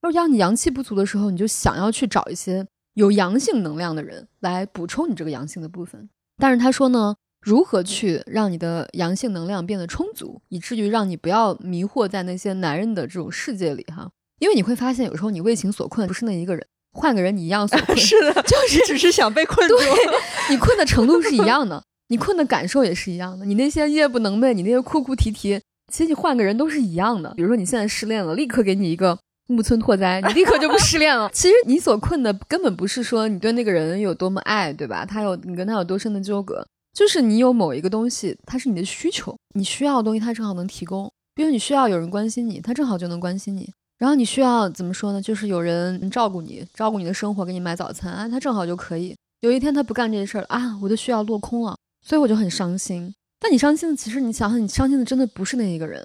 [0.00, 6.08] 而当你阳气不足的时候，你就想要去找一些有阳性能量的人来补充你这个阳性的部分。
[6.38, 14.10] 但是他说呢，如何去让你的阳性能量变得充足，以至于让你不要迷惑在那些男人的这种世界里哈？
[14.38, 17.96] 因为你会发现，有时候你为情所困不是那一个人，换个人你一样所 困。
[17.96, 19.74] 是的，就是只是想被困住。
[20.50, 23.46] 你困的程度是一样的，你困的感受也是一样的。
[23.46, 25.60] 你那些夜不能寐，你那些哭哭啼啼，
[25.92, 27.32] 其实你换个人都是一样的。
[27.34, 29.18] 比如说你现在失恋了，立刻给你一个
[29.48, 31.30] 木村拓哉，你立刻就不失恋了。
[31.32, 35.06] 其实你所困的根本不是说你对那个人有多么爱，对吧？
[35.06, 41.12] 他有你跟他有多深的纠葛，就是你有某一个东西，它是你的需求，你需要的东西，它正好能提供。
[41.34, 43.70] 比如你需要有人关心你，他正好就能关心你。
[43.98, 45.20] 然后你需要怎么说呢？
[45.20, 49.14] 就是有人照顾你，照顾你的生活，给你买早餐啊，他正好就可以。
[49.42, 53.14] 有一天他不干这些事儿啊，我的需要落空了，所以我就很伤心。
[53.38, 56.02] 但你伤心的，其实你想想，你伤心的真的不是那一个人。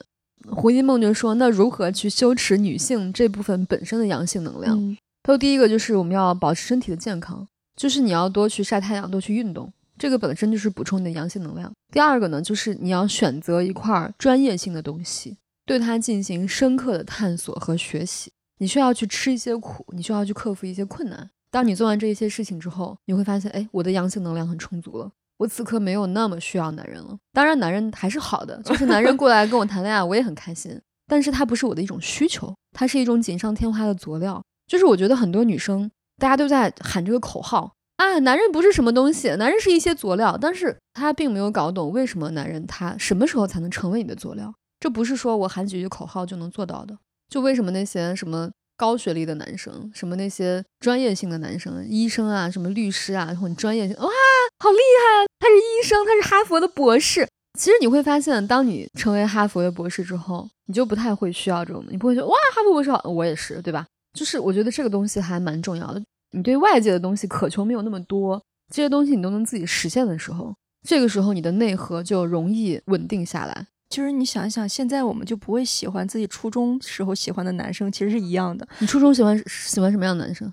[0.50, 9.72] 胡一梦就说：“那如何去羞耻女性这部分本身的阳性能量？”嗯他说：“第一个就是我们要保持身体的健康，就是你要多去晒太阳，多去运动，
[10.02, 11.72] 这个本身就是补充你的阳性能量。
[11.94, 18.32] 第二个呢，就是你要选择一块专业性的东西，对它进行深刻的探索和学习。
[18.58, 21.30] 你需要去吃一些苦，你需要去克服一些困难。
[21.52, 30.82] 当你做完这一些事情之后，你会发现，哎，我的阳性能量很充足了。”我此刻没有那么需要男人了，当然男人还是好的，就是男人过来跟我谈恋爱，我也很开心。
[31.06, 34.42] 但是它不是我的一种需求，它是一种锦上添花的佐料。
[34.66, 40.36] 就是我觉得很多女生，大家都在喊这个口号啊，男人不是什么东西，男人是一些佐料。
[40.42, 46.98] 但是他并没有搞懂为什么男人他什么时候才能成为你的佐料，这不是说我喊几句口号就能做到的。
[47.30, 54.10] 就为什么那些什么高学历的男生，什么那些专业性的男生，医生啊，什么律师啊，很专业性，哇，
[54.58, 55.30] 好厉害啊！
[55.38, 57.28] 他是医生，他是哈佛的博士。
[57.60, 63.86] 其实你会发现，当你成为哈佛的博士之后，你就不太会需要这种，你不会说哇，哈佛博士好，我也是，对吧？
[64.18, 66.02] 就是我觉得这个东西还蛮重要的。
[66.32, 68.42] 你对外界的东西渴求没有那么多，
[68.74, 70.56] 这些东西你都能自己实现的时候，
[70.88, 73.68] 这个时候你的内核就容易稳定下来。
[73.90, 78.66] 其实你想一想，现在我们就不会喜欢自己初中时候喜欢的男生，其实是一样的。
[78.80, 80.52] 你初中喜欢喜欢什么样的男生？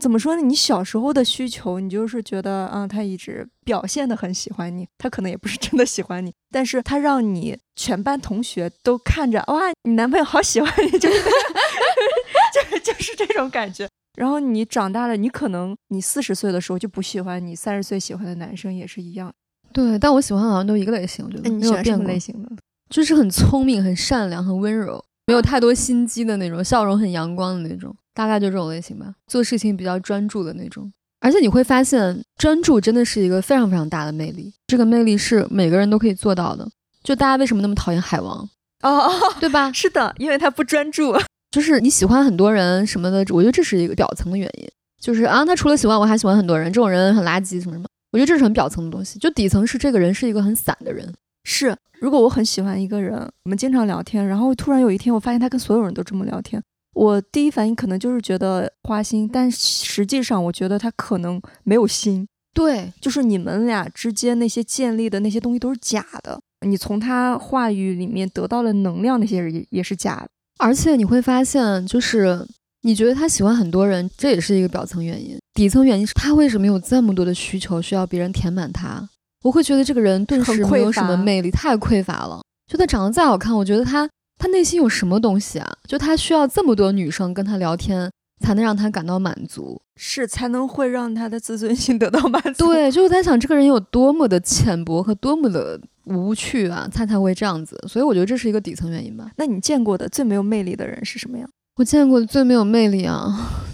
[0.00, 0.42] 怎么说呢？
[0.42, 11.22] 你小时候的需求，你就是觉得啊，他一直表现的很喜欢你，他可能也不是真的喜欢你，但是他让你全班同学都看着，哇，你男朋友好喜欢你，就是
[12.52, 13.88] 就是就是这种感觉。
[14.20, 19.32] 然后你长大了，你可能你四十岁的时候就不喜欢你三十岁喜欢的男生，也是一样。
[19.72, 22.18] 对，但我喜欢好像都一个类型，我觉得没有变过类。
[22.18, 22.50] 型的？
[22.90, 29.14] 就是很聪明、很善良、很温柔，没有太多心机的那种，笑容很阳光的那种，大概就这种类型吧。
[29.26, 34.52] 做事情比较专注的那种，而且你会发现，专注真的是一个非常非常大的魅力。
[34.66, 36.68] 这个魅力是每个人都可以做到的。
[37.02, 38.46] 就大家为什么那么讨厌海王，
[38.82, 39.72] 哦哦，对吧？
[39.72, 41.16] 是的，因为他不专注。
[41.50, 44.68] 就是你喜欢很多人什么的，我觉得这是一个表层的原因。
[45.00, 47.86] 就是啊，他除了喜欢我，还喜欢很多人，这种人很垃圾，什么什么。
[48.12, 49.18] 我觉得这是很表层的东西。
[49.18, 51.10] 就底层是这个人是一个很散的人，
[51.44, 70.28] 是，如果我很喜欢一个人，我们经常聊天，然后突然有一天我发现他跟所有人都这么聊天，我第一反应可能就是觉得花心，但实际上我觉得他可能没有心，对，就是你们俩之间那些建立的那些东西都是假的，你从他话语里面得到了能量，那些人也也是假的。
[70.60, 72.46] 而且你会发现，就是
[72.82, 75.38] 你觉得他喜欢很多人，这也是一个表层原因。
[75.54, 79.08] 底层原因是他为什么有这么多的需求需要别人填满他？
[79.42, 82.40] 我会觉得这个人顿时没有什么魅力，太匮乏了。
[82.70, 84.08] 就他长得再好看，我觉得他
[84.38, 85.72] 他内心有什么东西啊？
[85.88, 88.10] 就他需要这么多女生跟他聊天，
[88.44, 89.80] 才能让他感到满足。
[89.96, 97.78] 是才能会让他的自尊心得到满足。，对，就我在想这个人有多么的浅薄和多么的无趣啊，他才会这样子。
[97.88, 99.30] 所以我觉得这是一个底层原因吧。
[99.36, 101.48] 那你见过的最没有魅力的人是什么样？
[101.76, 103.64] 我见过的最没有魅力啊，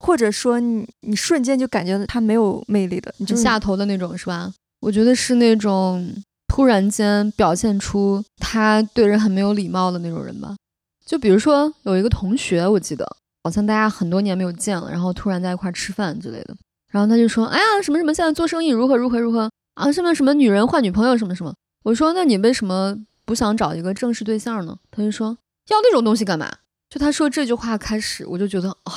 [0.00, 4.52] 或者说你你瞬间就感觉他没有魅力的，你就就是下头的那种是吧？
[4.80, 6.12] 我觉得是那种
[6.48, 10.56] 突然间表现出他对人很没有礼貌的那种人吧。
[11.04, 13.06] 就比如说有一个同学，我记得
[13.44, 16.56] 好像大家很多年没有见了，然后突然在一块儿吃饭之类的，
[16.90, 19.50] 然后他就说：“哎呀，什么什么，现在做生意如何如何如何
[19.80, 19.92] 啊？
[19.92, 21.54] 什么什么女人换女朋友什么什么。”
[21.84, 25.36] 我说：“那你为什么不想找一个正式对象呢？”他就说
[25.68, 26.50] ：“要那种东西干嘛？”
[26.90, 28.92] 就他说这句话开始，我就觉得，哎，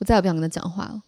[0.00, 1.02] 我再也不想跟他讲话了。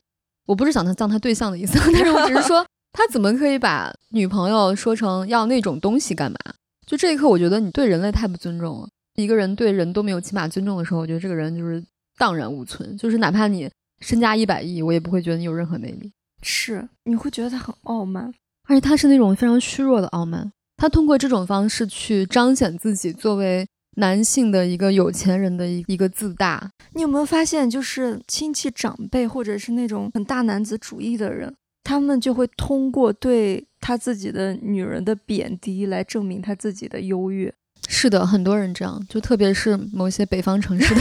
[0.47, 6.39] 我不是想他当他对象的意思，但是我只是说， 他怎么可以把女朋友说成要那种东西干嘛？
[6.87, 8.89] 就这一刻，我觉得你对人类太不尊重了。
[9.16, 11.83] 一个人对人都没有起码尊重的时候，我觉得这个人就是
[12.16, 12.97] 荡然无存。
[12.97, 16.12] 就是哪怕你身家一百亿，我也不会觉得你有任何魅力。
[16.41, 18.33] 是，你会觉得他很傲慢，
[18.69, 20.53] 而且他是那种非常虚弱的傲慢。
[20.77, 23.66] 他通过这种方式去彰显自己作为
[23.97, 26.71] 男性的一个有钱人的一一个自大。
[26.93, 31.53] 你有没有发现，就是亲戚长辈或者是那种很大男子主义的人，
[31.83, 37.53] 他们就会通过对他自己的女人的贬低来证明他自己的优越。
[37.89, 41.01] 是的，很多人这样，就特别是某些北方城市的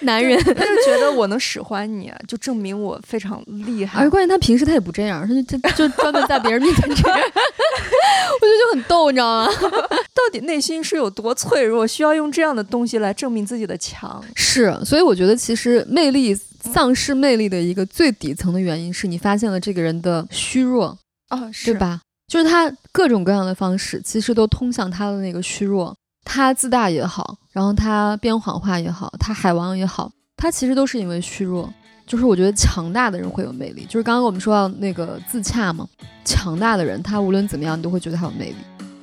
[0.02, 4.00] 男人，他就觉得我能使唤你，就证明我非常厉害。
[4.00, 9.52] 而关键他平时他也不这样，他就就就专门在别人面前这样， 我觉得就很逗，你知道吗？
[10.14, 14.22] 到底内心是有多脆弱，需要用这样的东西来证明自己的强？
[14.34, 20.96] 是，所以我觉得其实魅力丧失魅力的一个最底层的原因是你发现了这个人的虚弱
[21.28, 22.00] 啊，对吧？
[22.28, 25.94] 就是他各种各样的方式，其实都通向他的那个虚弱。
[26.24, 31.72] 他自大也好，然后他编谎话也好，他海王也好，他其实都是因为虚弱。
[32.06, 33.84] 就是我觉得强大的人会有魅力。
[33.84, 35.86] 就是刚刚我们说到那个自洽嘛，
[36.24, 38.56] 强大的人他无论怎么样，你都会觉得他有魅力。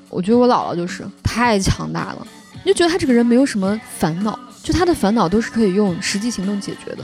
[0.09, 2.27] 我觉得我姥姥就是太强大了，
[2.65, 7.03] 你就觉得他这个人没有什么烦恼，就他的烦恼都是可以用实际行动解决的。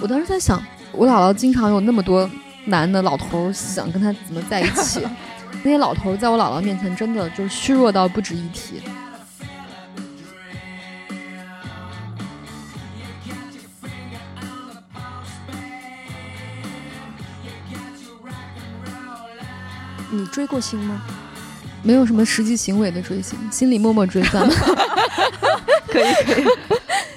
[0.00, 2.30] 我当时在想，我姥姥经常有那么多
[2.66, 5.00] 男的老头想跟他怎么在一起。
[5.62, 8.80] 那些老头在我姥姥面前真的就是虚弱到不值一提。
[20.10, 21.00] 你追过星吗？
[21.82, 24.54] 没有什么实际行为的追星，心里默默追算吗？
[25.88, 26.44] 可以可以，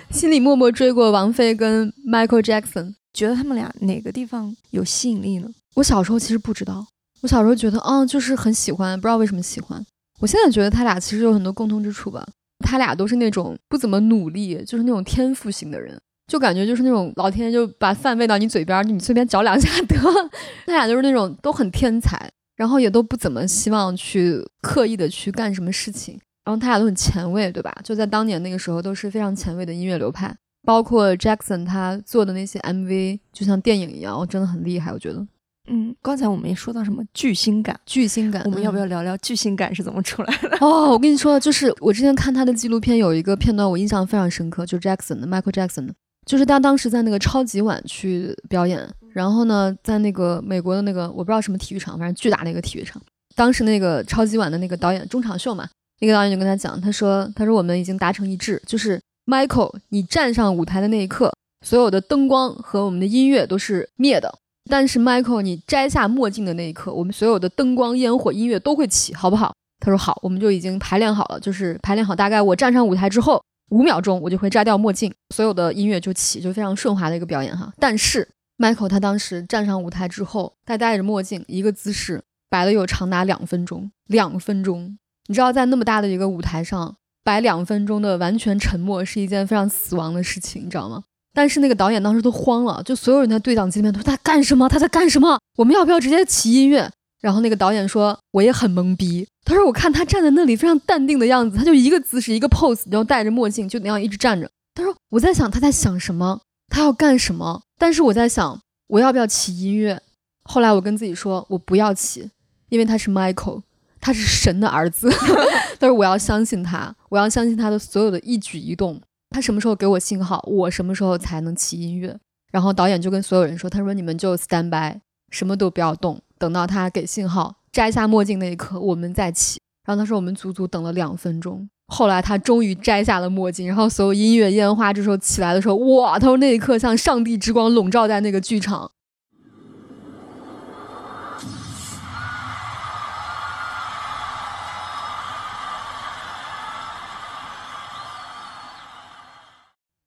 [0.09, 5.49] 心里默默追过王菲跟 Michael Jackson，觉得他们俩哪个地方有吸引力呢？
[5.75, 6.85] 我小时候其实不知道。
[7.21, 9.83] 我小时候觉得，嗯，就是很喜欢，不知道为什么喜欢。
[10.19, 12.25] 我现在觉得他俩其实有很多共通之处吧。
[12.65, 19.95] 他俩都是那种不怎么努力，就是那种天赋型的人，就感觉就是那种老天就把饭喂到你嘴边，你随便嚼两下得。
[20.65, 22.31] 他俩就是那种都很天才，
[22.63, 26.17] 然后也都不怎么希望去刻意的去干什么事情。
[26.45, 27.75] 然后他俩都很前卫，对吧？
[27.83, 30.33] 就在当年那个时候都是非常前卫的音乐流派，
[30.65, 35.27] 包括 Jackson 他做的那些 MV，就像电影一样，真的很厉害，我觉得。
[35.69, 40.57] 嗯，刚才我们也说到什么巨星感，巨星感，我们要不要聊聊巨星感是怎么出来的？
[40.65, 45.93] 哦，我跟你说，就是我之前看他的纪录片，有一个片段我印象非常深刻，就是 Jackson 的 Michael Jackson 的，
[46.25, 53.01] 就是他当时在那个超级碗去表演，然后呢，在那个美国的那个我不知道什么体育场，反正巨大的一个体育场，
[53.35, 55.67] 当时那个超级碗的那个导演中场秀嘛，
[55.99, 61.31] 那个导演就跟他讲，他说，他说我们已经达成一致，就是 Michael，你站上舞台的那一刻，
[61.65, 64.33] 所有的灯光和我们的音乐都是灭的。
[64.69, 69.53] 但是，Michael，你摘下墨镜的那一刻，我们所有的灯光、烟火、音乐都会起，好不好？
[69.79, 73.43] 他说好，我们就已经排练好了，就是排练好，大概我站上舞台之后
[73.73, 77.73] 五秒钟，我就会摘掉墨镜，所有的音乐就起，就非常顺滑的一个表演哈。
[77.79, 82.21] 但是，Michael 他当时站上舞台之后，他戴着墨镜，一个姿势
[82.51, 84.95] 摆了有长达两分钟，两分钟。
[85.25, 91.03] 你知道，在那么大的一个舞台上摆两分钟的完全沉默，是一件非常死亡的事情，你知道吗？
[91.33, 94.69] 但是那个导演当时都慌了，就所有人在对讲机里面都说他干什么？
[94.69, 95.39] 他在干什么？
[95.57, 96.91] 我们要不要直接起音乐？
[97.23, 99.25] 然后那个导演说我也很懵逼。
[99.45, 104.49] 他说我看他站在那里非常淡定的样子，他就一个姿势一个 pose，然后戴着墨镜就那样一直站着。
[104.75, 106.41] 他说我在想他在想什么？
[106.67, 107.61] 他要干什么？
[107.79, 110.01] 但是我在想我要不要起音乐？
[110.43, 112.29] 后来我跟自己说我不要起，
[112.67, 113.61] 因为他是 Michael，
[114.01, 115.09] 他是神的儿子。
[115.79, 119.01] 他说我要相信他，我要相信他的所有的一举一动。
[119.29, 122.17] 他什么时候给我信号，我什么时候才能起音乐？
[122.51, 124.99] 然后导演就跟所有人说：“他说你们就 stand by，
[125.31, 131.69] 什么都不要动，等到他给信号，摘下墨镜那一刻，我们再起。”然后他说我们足足等了两分钟。
[131.87, 136.19] 后来他终于摘下了墨镜，然后所有音乐烟花这时候起来的时候，哇！
[136.19, 138.91] 他说那一刻像上帝之光笼罩在那个剧场。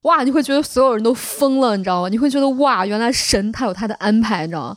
[0.02, 2.08] 哇，你会觉得所有人都疯了，你知道吗？
[2.10, 4.76] 你会觉得哇，原来神他有他的安排，你知道吗？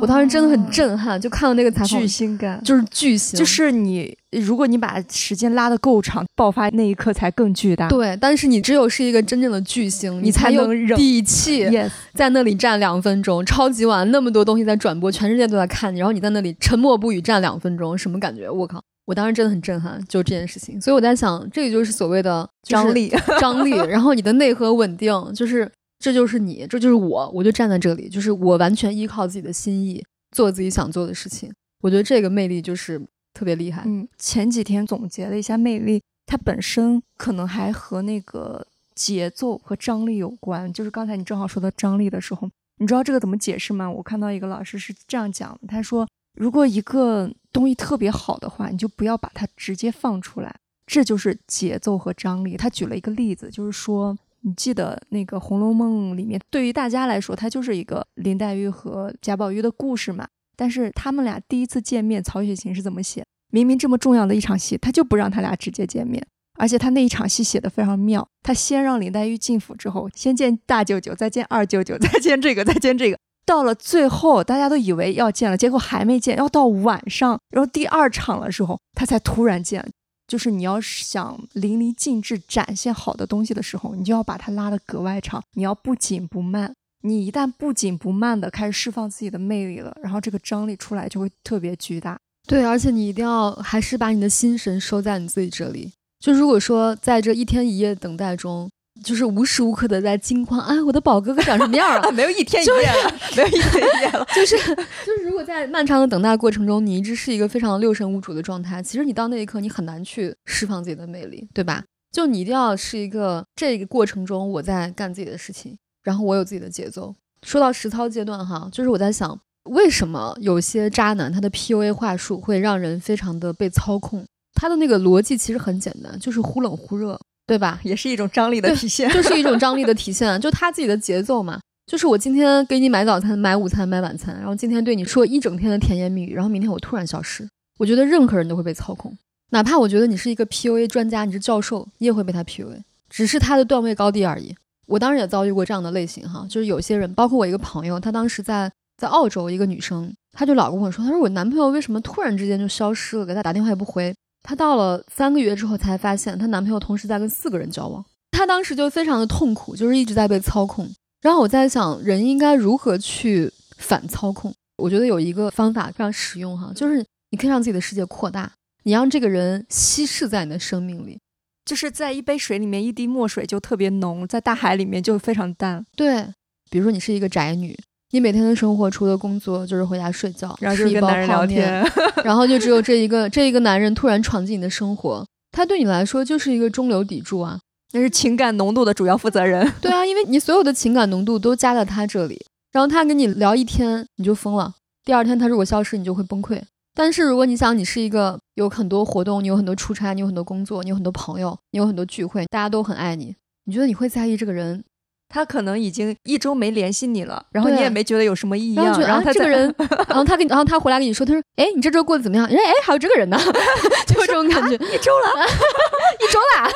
[0.00, 7.88] 我当时真的很震撼，就看到那个采访，巨星感，就是巨星，就是你，如果你把时间拉得够长，爆发那一刻才更巨大。
[7.88, 11.68] 对，但是你只有是一个真正的巨星，你才有底气
[12.14, 13.44] 在那里站两分钟。
[13.44, 18.48] 超级晚那么多东西在转播，全世界都在看你，然后你在那里沉默不语站两分钟，什么感觉？
[18.48, 18.80] 我靠！
[19.06, 23.70] 我当时真的很震撼，就这件事情，所以我在想，这个就是所谓的张力，张力。
[23.88, 25.66] 然后你的内核稳定，就是
[25.98, 31.52] 这就是你，这就是我，我就站在这里，就是我完全依靠自己的心意做自己想做的事情。
[31.82, 33.00] 我觉得这个魅力就是
[33.34, 33.82] 特别厉害。
[33.84, 40.72] 嗯，前几天总结了一下魅力，它本身可能还和那个节奏和张力有关。
[40.72, 43.90] 就是刚才你正好说到张力的时候，你知道这个怎么解释吗？
[43.90, 50.54] 我看到一个老师是这样讲的，他说，如果一个东西特别好的话，你就不要把它直接放出来，
[50.86, 52.56] 这就是节奏和张力。
[52.56, 54.16] 他举了一个例子，就是说。
[54.42, 60.26] 你记得那个《红楼梦》里面，对于大家来说，它就是一个林黛玉和贾宝玉的故事嘛。
[60.56, 63.24] 但是他们俩第一次见面，曹雪芹是怎么写？
[63.50, 66.24] 明明这么重要的一场戏，他就不让他俩直接见面。
[66.58, 73.18] 而且他那一场戏写的非常妙，他先让林黛玉进府之后，先见大舅舅，再见二舅舅，再见这个，再见这个。
[73.46, 79.88] 到了最后，大家都以为要见了，结果还没见，要到晚上，然后第二场的时候，他才突然见。
[80.28, 85.42] 就是你要想淋漓尽致展现好的东西的时候，你就要把它拉得格外长。
[85.54, 86.72] 你要不紧不慢，
[87.02, 92.16] 你一旦不紧不慢的开始释放自己的魅力了，然后这个张力出来就会特别巨大。
[92.46, 95.92] 对，而且你一定要还是把你的心神收在你自己这里。
[96.20, 98.70] 就如果说在这一天一夜等待中。
[99.02, 102.10] 就是无时无刻的在惊慌，哎，我的宝哥哥长什么样啊？
[102.12, 102.72] 没有一天一夜
[103.04, 104.26] 了，没有一天一夜了。
[104.34, 111.84] 就是就是，如果在漫长的等待过程中，你一直是一个非常六神无主的状态，其实你到那一刻，你很难去释放自己的魅力，对吧？
[112.10, 117.14] 就你一定要是一个这个过程中我在干自己的事情，然后我有自己的节奏。
[117.42, 124.24] 说到实操阶段哈，就是我在想，为什么有些渣男他的 PUA 话术会让人非常的被操控？
[124.54, 127.20] 他的那个逻辑其实很简单，就是忽冷忽热。
[127.48, 127.80] 对吧？
[127.82, 131.58] 也是一种张力的体现，就是一种张力的体现，就他自己的节奏嘛。
[131.90, 137.48] 就是我今天给你买早餐、买午餐、买晚餐，然后今天对你说一整天的甜言蜜语，然后明天我突然消失。
[137.78, 139.16] 我觉得任何人都会被操控，
[139.52, 144.54] 哪怕我觉得你是一个 PUA 专家，你是教授，你也会被他 PUA，只是他的段位高低而已。
[144.86, 154.14] 我当时也遭遇过这样的类型哈，就是有些人，包括我一个朋友，她当时在在澳洲，一个女生，她就老跟我说，她说我男朋友为什么突然之间就消失了，给她打电话也不回。
[154.42, 158.04] 她到了三个月之后才发现，她男朋友同时在跟四个人交往。
[158.30, 160.88] 她当时就非常的痛苦，就是一直在被操控。
[161.20, 164.54] 然后我在想，人应该如何去反操控？
[164.76, 168.52] 我觉得有一个方法非常实用哈，就是你可以让自己的世界扩大，
[168.84, 171.18] 你让这个人稀释在你的生命里，
[171.64, 175.84] 就是在一杯水里面，一滴墨水就特别浓，在大海里面就非常淡。
[175.96, 176.32] 对，
[176.70, 177.76] 比如说你是一个宅女。
[178.10, 181.84] 你每天的生活除了工作就是回家睡觉，然后跟一包泡面，
[182.24, 187.60] 然后就只有这一个这一个男人突然闯进你的生活，他对你来说就是一个中流砥柱啊，
[187.92, 189.70] 那是情感浓度的主要负责人。
[189.80, 192.40] 对啊，因为你所有的情感浓度都加在他这里，
[192.72, 196.60] 然后他跟你聊一天你就疯了，第二天他如果消失你就会崩溃。
[196.94, 203.36] 但是如果你想你是一个有很多活动，你有很多出差，你有很多工作，你有很多朋友，你有很多聚会，大家都很爱你，
[203.66, 204.82] 你觉得你会在意这个人？
[205.28, 209.72] 他可能已经一周没联系你了，然后你也没觉得有什么异样，然后他这个人，
[210.08, 212.46] 然后他跟，然后他回来跟你说，他说，哎，你这周过得怎么样？
[212.46, 213.38] 哎哎，还有这个人呢，
[214.06, 215.46] 就这种感觉，一周了，
[216.18, 216.70] 一周啦。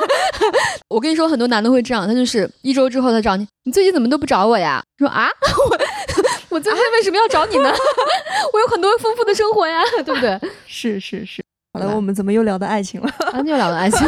[0.89, 4.83] 我跟你说，很多男的会这样，他就是一周之后他找你，你最近怎么都不找我呀？
[4.99, 5.29] 说啊，
[6.51, 7.73] 我我最近为什么要找你呢？
[8.53, 10.39] 我有很多丰富的生活呀，对不对？
[10.67, 11.43] 是是是。
[11.73, 13.11] 好了，我们怎么又聊到爱情了？
[13.47, 14.07] 又聊到爱情，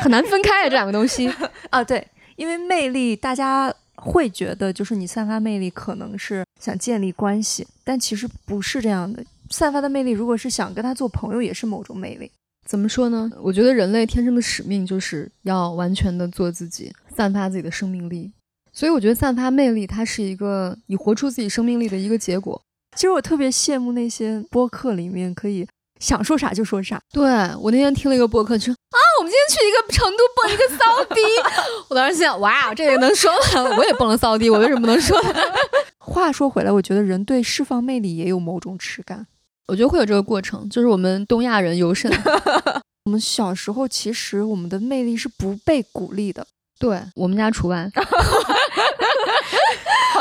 [0.00, 1.30] 很难分开啊，这两个东西
[1.68, 3.72] 啊，对，因为魅力，大家。
[4.04, 9.24] 会觉得就是你散发魅力，可能是想建立关系，但其实不是这样的。
[9.50, 12.30] 散发的魅力，如果是想跟他做朋友，也是某种魅力。
[12.66, 13.30] 怎么说呢？
[13.40, 18.32] 我觉得人类天生的使命就是要完全的做自己，散发自己的生命力。
[18.72, 22.60] 所以我觉得散发魅力，它是一个你活出自己生命力的一个结果。
[22.96, 25.66] 其实我特别羡慕那些播客里面可以。
[26.02, 27.00] 想说啥就说啥。
[27.12, 27.22] 对
[27.60, 31.20] 我那天听了一个播客，说啊，我们今天去一个成都蹦一个骚迪。
[31.88, 33.76] 我当时心想，哇，这也能说吗？
[33.78, 35.16] 我也蹦了骚迪，我为什么不能说？
[35.98, 39.28] 话说回来，我觉得人对释放魅力也有某种耻感。
[39.68, 42.10] 我觉得会有这个过程，就是我们东亚人尤甚。
[43.06, 46.44] 我们小时候其实我们的魅力是不被鼓励的，
[46.80, 47.88] 对我们家除外。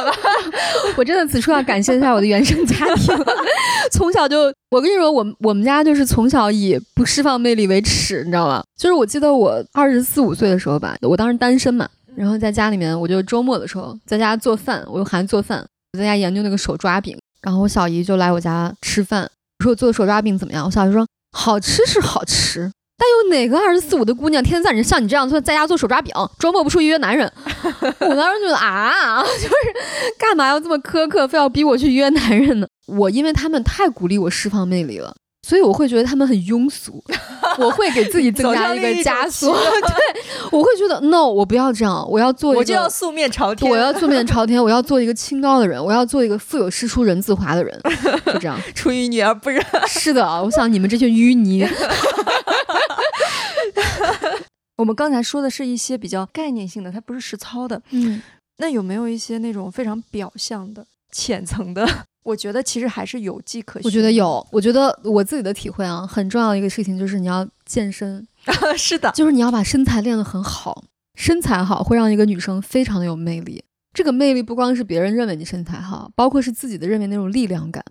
[0.01, 0.17] 好吧，
[0.97, 3.15] 我真的此处要感谢一下我的原生家庭。
[3.91, 8.63] 从小就，我跟你说，我我们家就是从小以不释放魅力为耻，你知道吗？
[8.77, 17.17] 就是我记得我二十四五岁的时候吧，我当时单身嘛，然后在家里面，我就周末的时候在家做饭，我又还做饭，我在家研究那个手抓饼。
[17.41, 19.23] 然后我小姨就来我家吃饭，
[19.59, 20.65] 我说我做的手抓饼怎么样？
[20.65, 22.71] 我小姨说好吃是好吃。
[23.01, 27.31] 但有哪个二十四五的姑娘天天在你像你这样做，在家做手抓饼，周末不出去约男人？
[27.99, 29.55] 我当时觉得啊，就是
[30.19, 32.67] 干嘛要这么苛刻，非要逼我去约男人呢？
[32.85, 35.15] 我因为他们太鼓励我释放魅力了，
[35.47, 37.03] 所以我会觉得他们很庸俗。
[37.57, 39.53] 我会给自己增加一个枷锁。
[39.57, 40.21] 对，
[40.51, 47.77] 我会觉得 no，我不要这样，我要做一个，我就要素面朝天，我要素面朝天，我要做一个清高的人，我要做一个富有诗书人自华的人，
[48.25, 48.57] 就这样。
[48.73, 49.65] 出淤泥而不染。
[49.87, 51.67] 是的，我想你们这群淤泥，
[54.77, 57.81] 我们刚才说的是一些比较概念性的，它不是实操的。
[57.89, 58.21] 嗯，
[58.59, 61.85] 那有没有一些那种非常表象的、浅层的？
[62.23, 63.87] 我觉得其实还是有迹可循。
[63.87, 68.25] 我觉得有，我觉得我自己的体会啊，很重要的一个事情就是你要健身，
[68.77, 70.83] 是的，就是你要把身材练得很好，
[71.15, 73.63] 身材好会让一个女生非常的有魅力。
[73.93, 77.83] 这个魅力不光是别人认为你身材好，包括是自己的认为那种力量感。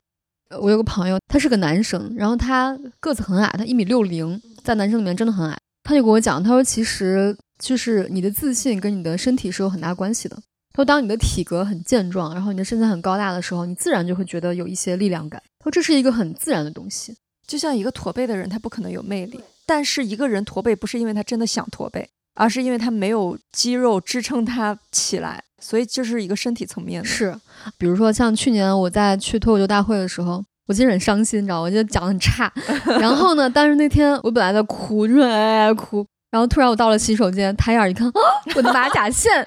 [0.49, 5.57] 呃我有个朋友，他是个男生，然后他个子很矮，他一米六零，在男生里面真的很矮。
[5.85, 10.37] 他就跟我讲，他说其实就是你的自信跟你的身体是有很大关系的。
[10.81, 15.43] 他说，当你的体格很健壮，然后你的身材很高大的时候，你自然就会觉得有一些力量感。
[15.59, 17.15] 他说这是一个很自然的东西。
[17.47, 19.39] 就像一个驼背的人，他不可能有魅力。
[19.67, 27.07] 但是一个人驼背，不是因为他真的想驼背，而是因为他没有肌肉支撑他起来，所以就是一个身体层面的。
[27.07, 27.39] 是，
[27.77, 31.63] 比如说像去年我在去脱口秀大会的时候，我其实很伤心，你知道吗？
[31.63, 32.51] 我觉得讲的很差。
[32.99, 36.07] 然后呢，但是那天我本来在哭，就是哎哎哭。
[36.31, 38.13] 然后突然我到了洗手间，抬眼一看，啊，
[38.55, 39.33] 我的马甲线！
[39.37, 39.47] 哇，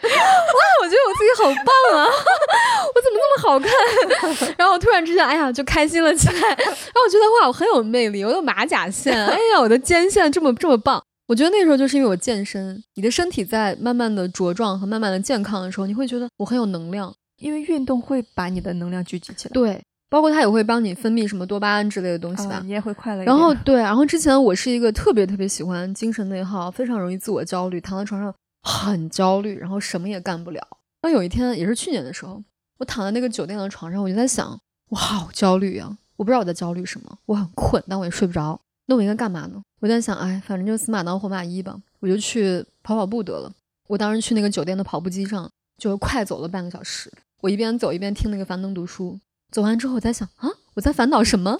[0.82, 2.08] 我觉得我自己好棒啊！
[2.94, 4.56] 我怎么那么好看？
[4.58, 6.34] 然后我突然之间，哎呀，就开心了起来。
[6.50, 11.02] 然后我觉得哇，我很有魅力，我有马甲线，哎呀，我的肩线这么这么棒。
[11.28, 17.14] 我觉得那时候就是因为我健身，你的身体在慢慢的茁壮和慢慢的健康的时候，你会觉得我很有能量。
[17.40, 19.82] 因为运动会把你的能量聚集起来，对，
[20.14, 22.57] 包括它也会帮你分泌什么多巴胺之类的东西吧。
[22.57, 23.24] 啊你也会快乐。
[23.24, 30.61] 然后对，然后之前我是一个特别特别喜欢精神内耗，非常容易自我焦虑，躺在床上很焦虑，然后什么也干不了。
[31.01, 32.39] 那有一天也是去年的时候，
[32.78, 34.55] 我躺在那个酒店的床上，我就在想，
[34.91, 35.97] 我好焦虑啊！
[36.16, 38.61] 我不知道我在焦虑什么，我很困，但我也睡不着。
[38.86, 39.59] 那我应该干嘛呢？
[39.80, 43.51] 我在想，哎，反正就死马当活马医吧，我就去跑跑步得了。
[43.88, 45.49] 我当时去那个酒店的跑步机上，
[45.80, 47.11] 就快走了半个小时。
[47.41, 49.20] 我一边走一边听那个樊登读书，
[49.54, 51.56] 走完之后我在想啊，我在烦恼什么？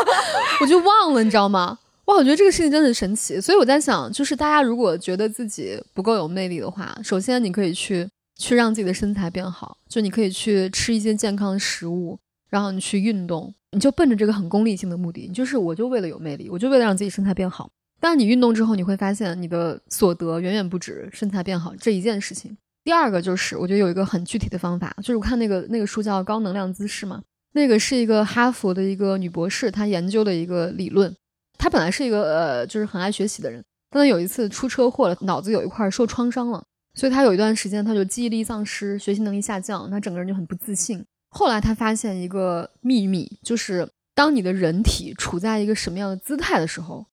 [0.62, 1.78] 我就忘了，你知道吗？
[2.06, 3.38] 哇，我觉得这个事情真的很神奇。
[3.38, 12.18] 所以我在想，就是大家如果觉得自己不够有魅力的话，首先你可以去去让自己的身材变好，就你可以去吃一些健康的食物，
[12.48, 17.70] 然后你去运动，你就奔着这个很功利性的目的，你就是我就为了有魅力，我就为了让自己身材变好。
[18.00, 22.56] 但是你运动之后，你会发现你的所得远远不止身材变好这一件事情。
[22.84, 27.22] 第二个就是，我觉得有一个很具体的方法，就是我看那个那个书叫《高能量姿势》嘛，
[27.54, 31.14] 那个是一个哈佛的一个女博士，她研究的一个理论。
[31.56, 36.62] 她本来是一个呃，就是很爱学习的人，但她有一次出车祸了，脑子有一块受创伤了，
[36.94, 41.04] 所以她有一段时间她就记忆力丧失，学习能力下降，她整个人就很不自信。
[41.30, 47.06] 后来她发现一个秘密，就是当你的人体处在一个什么样的姿态的时候，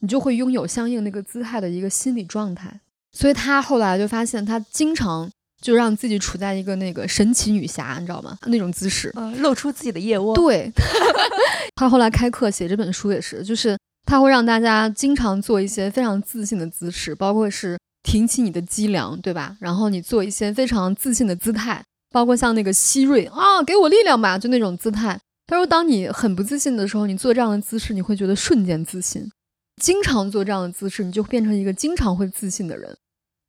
[0.00, 2.80] 你就会拥有相应那个姿态的一个心理状态。
[3.10, 5.28] 所以她后来就发现，她经常
[5.60, 8.38] 就让自己处在一个那个神奇女侠，你知道吗？
[8.46, 9.12] 那种姿势。
[9.14, 10.34] 呃，露出自己的腋窝。
[10.34, 10.70] 对，
[11.76, 19.56] 他后来开课写这本书也是，就是他会让大家经常做一些非常自信的姿势，包括是挺起你的脊梁，对吧？
[19.60, 25.18] 然后你做一些非常自信的姿态，包括像那个希瑞啊，给我力量吧，就那种姿态。
[25.46, 29.28] 他说，当你很不自信的时候，你做这样的姿势，你会觉得瞬间自信。
[29.82, 32.94] 经常做这样的姿势，你就变成一个经常会自信的人。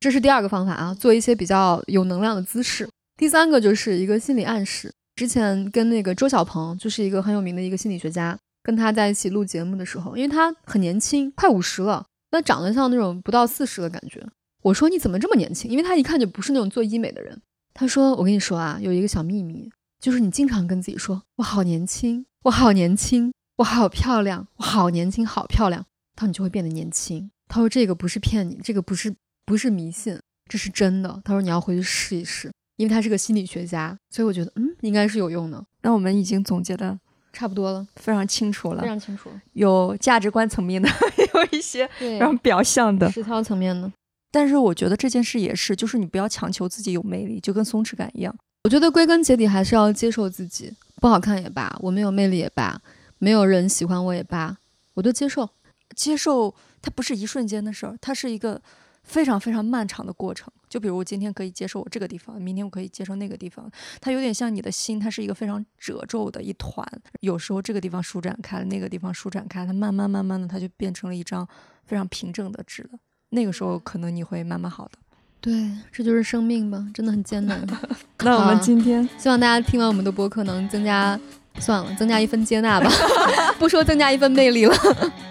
[0.00, 2.88] 这是第二个方法啊，做一些比较有能量的姿势。
[3.18, 4.90] 第三个就是一个心理暗示。
[5.14, 14.26] 之前跟那个周小鹏，就是一个很有名的一个心理学家，跟他在一起录节目的时候，因为他很年轻，快五十了，那长得像那种不到四十的感觉。
[14.62, 15.70] 我说你怎么这么年轻？
[15.70, 17.38] 因为他一看就不是那种做医美的人。
[17.74, 19.70] 他说我跟你说啊，有一个小秘密，
[20.00, 25.84] 就是你经常跟自己说我好年轻，我好年轻，我好漂亮，我好年轻，好漂亮，
[26.16, 27.30] 他你就会变得年轻。
[27.48, 29.14] 他说这个不是骗你，这个不是
[29.50, 30.16] 不是迷信，
[30.48, 31.20] 这是真的。
[31.24, 32.48] 他说你要回去试一试。
[32.76, 35.62] 因为他是个心理学家，所以我觉得嗯应该是有用的。
[35.82, 36.96] 那我们已经总结的
[37.32, 39.28] 差不多了，非常清楚了，非常清楚。
[39.54, 40.88] 有价值观层面的，
[41.34, 43.10] 有一些对非常表象的。
[43.10, 43.92] 实操层面的。
[44.30, 48.32] 但是我觉得这件事也是，就是你不要强求自己有魅力，就跟松弛感一样。
[48.64, 50.72] 我觉得归根结底还是要接受自己，
[51.02, 52.80] 不好看也罢，我没有魅力也罢，
[53.18, 54.56] 没有人喜欢我也罢，
[54.94, 55.50] 我都接受。
[55.94, 58.62] 接受它不是一瞬间的事儿，它是一个
[59.10, 60.48] 非常非常漫长的过程。
[60.68, 63.68] 就比如我今天可以接受我这个地方，明天我可以接受那个地方，
[64.00, 66.86] 它有点像你的心，它是一个非常褶皱的一团。
[67.20, 71.46] 有时候这个地方舒展开了，那个地方舒展开，它慢慢慢慢的，它就变成了一张
[71.84, 72.90] 非常平整的纸了。
[73.30, 74.92] 那个时候可能你会慢慢好的。
[75.40, 75.52] 对，
[75.90, 77.66] 这就是生命吧，真的很艰难。
[78.22, 81.18] 那我们今天希望大家听完我们的播客能增加，
[81.58, 82.88] 算了，增加一份接纳吧，
[83.58, 84.76] 不说增加一份魅力了。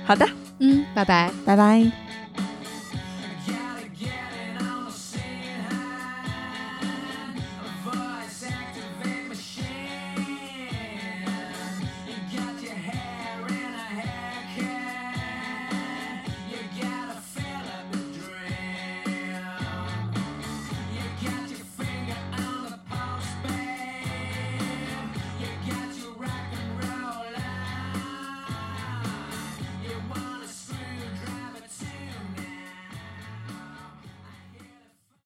[0.04, 0.28] 好的，
[0.60, 1.32] 嗯，拜拜。
[1.46, 2.09] 拜拜。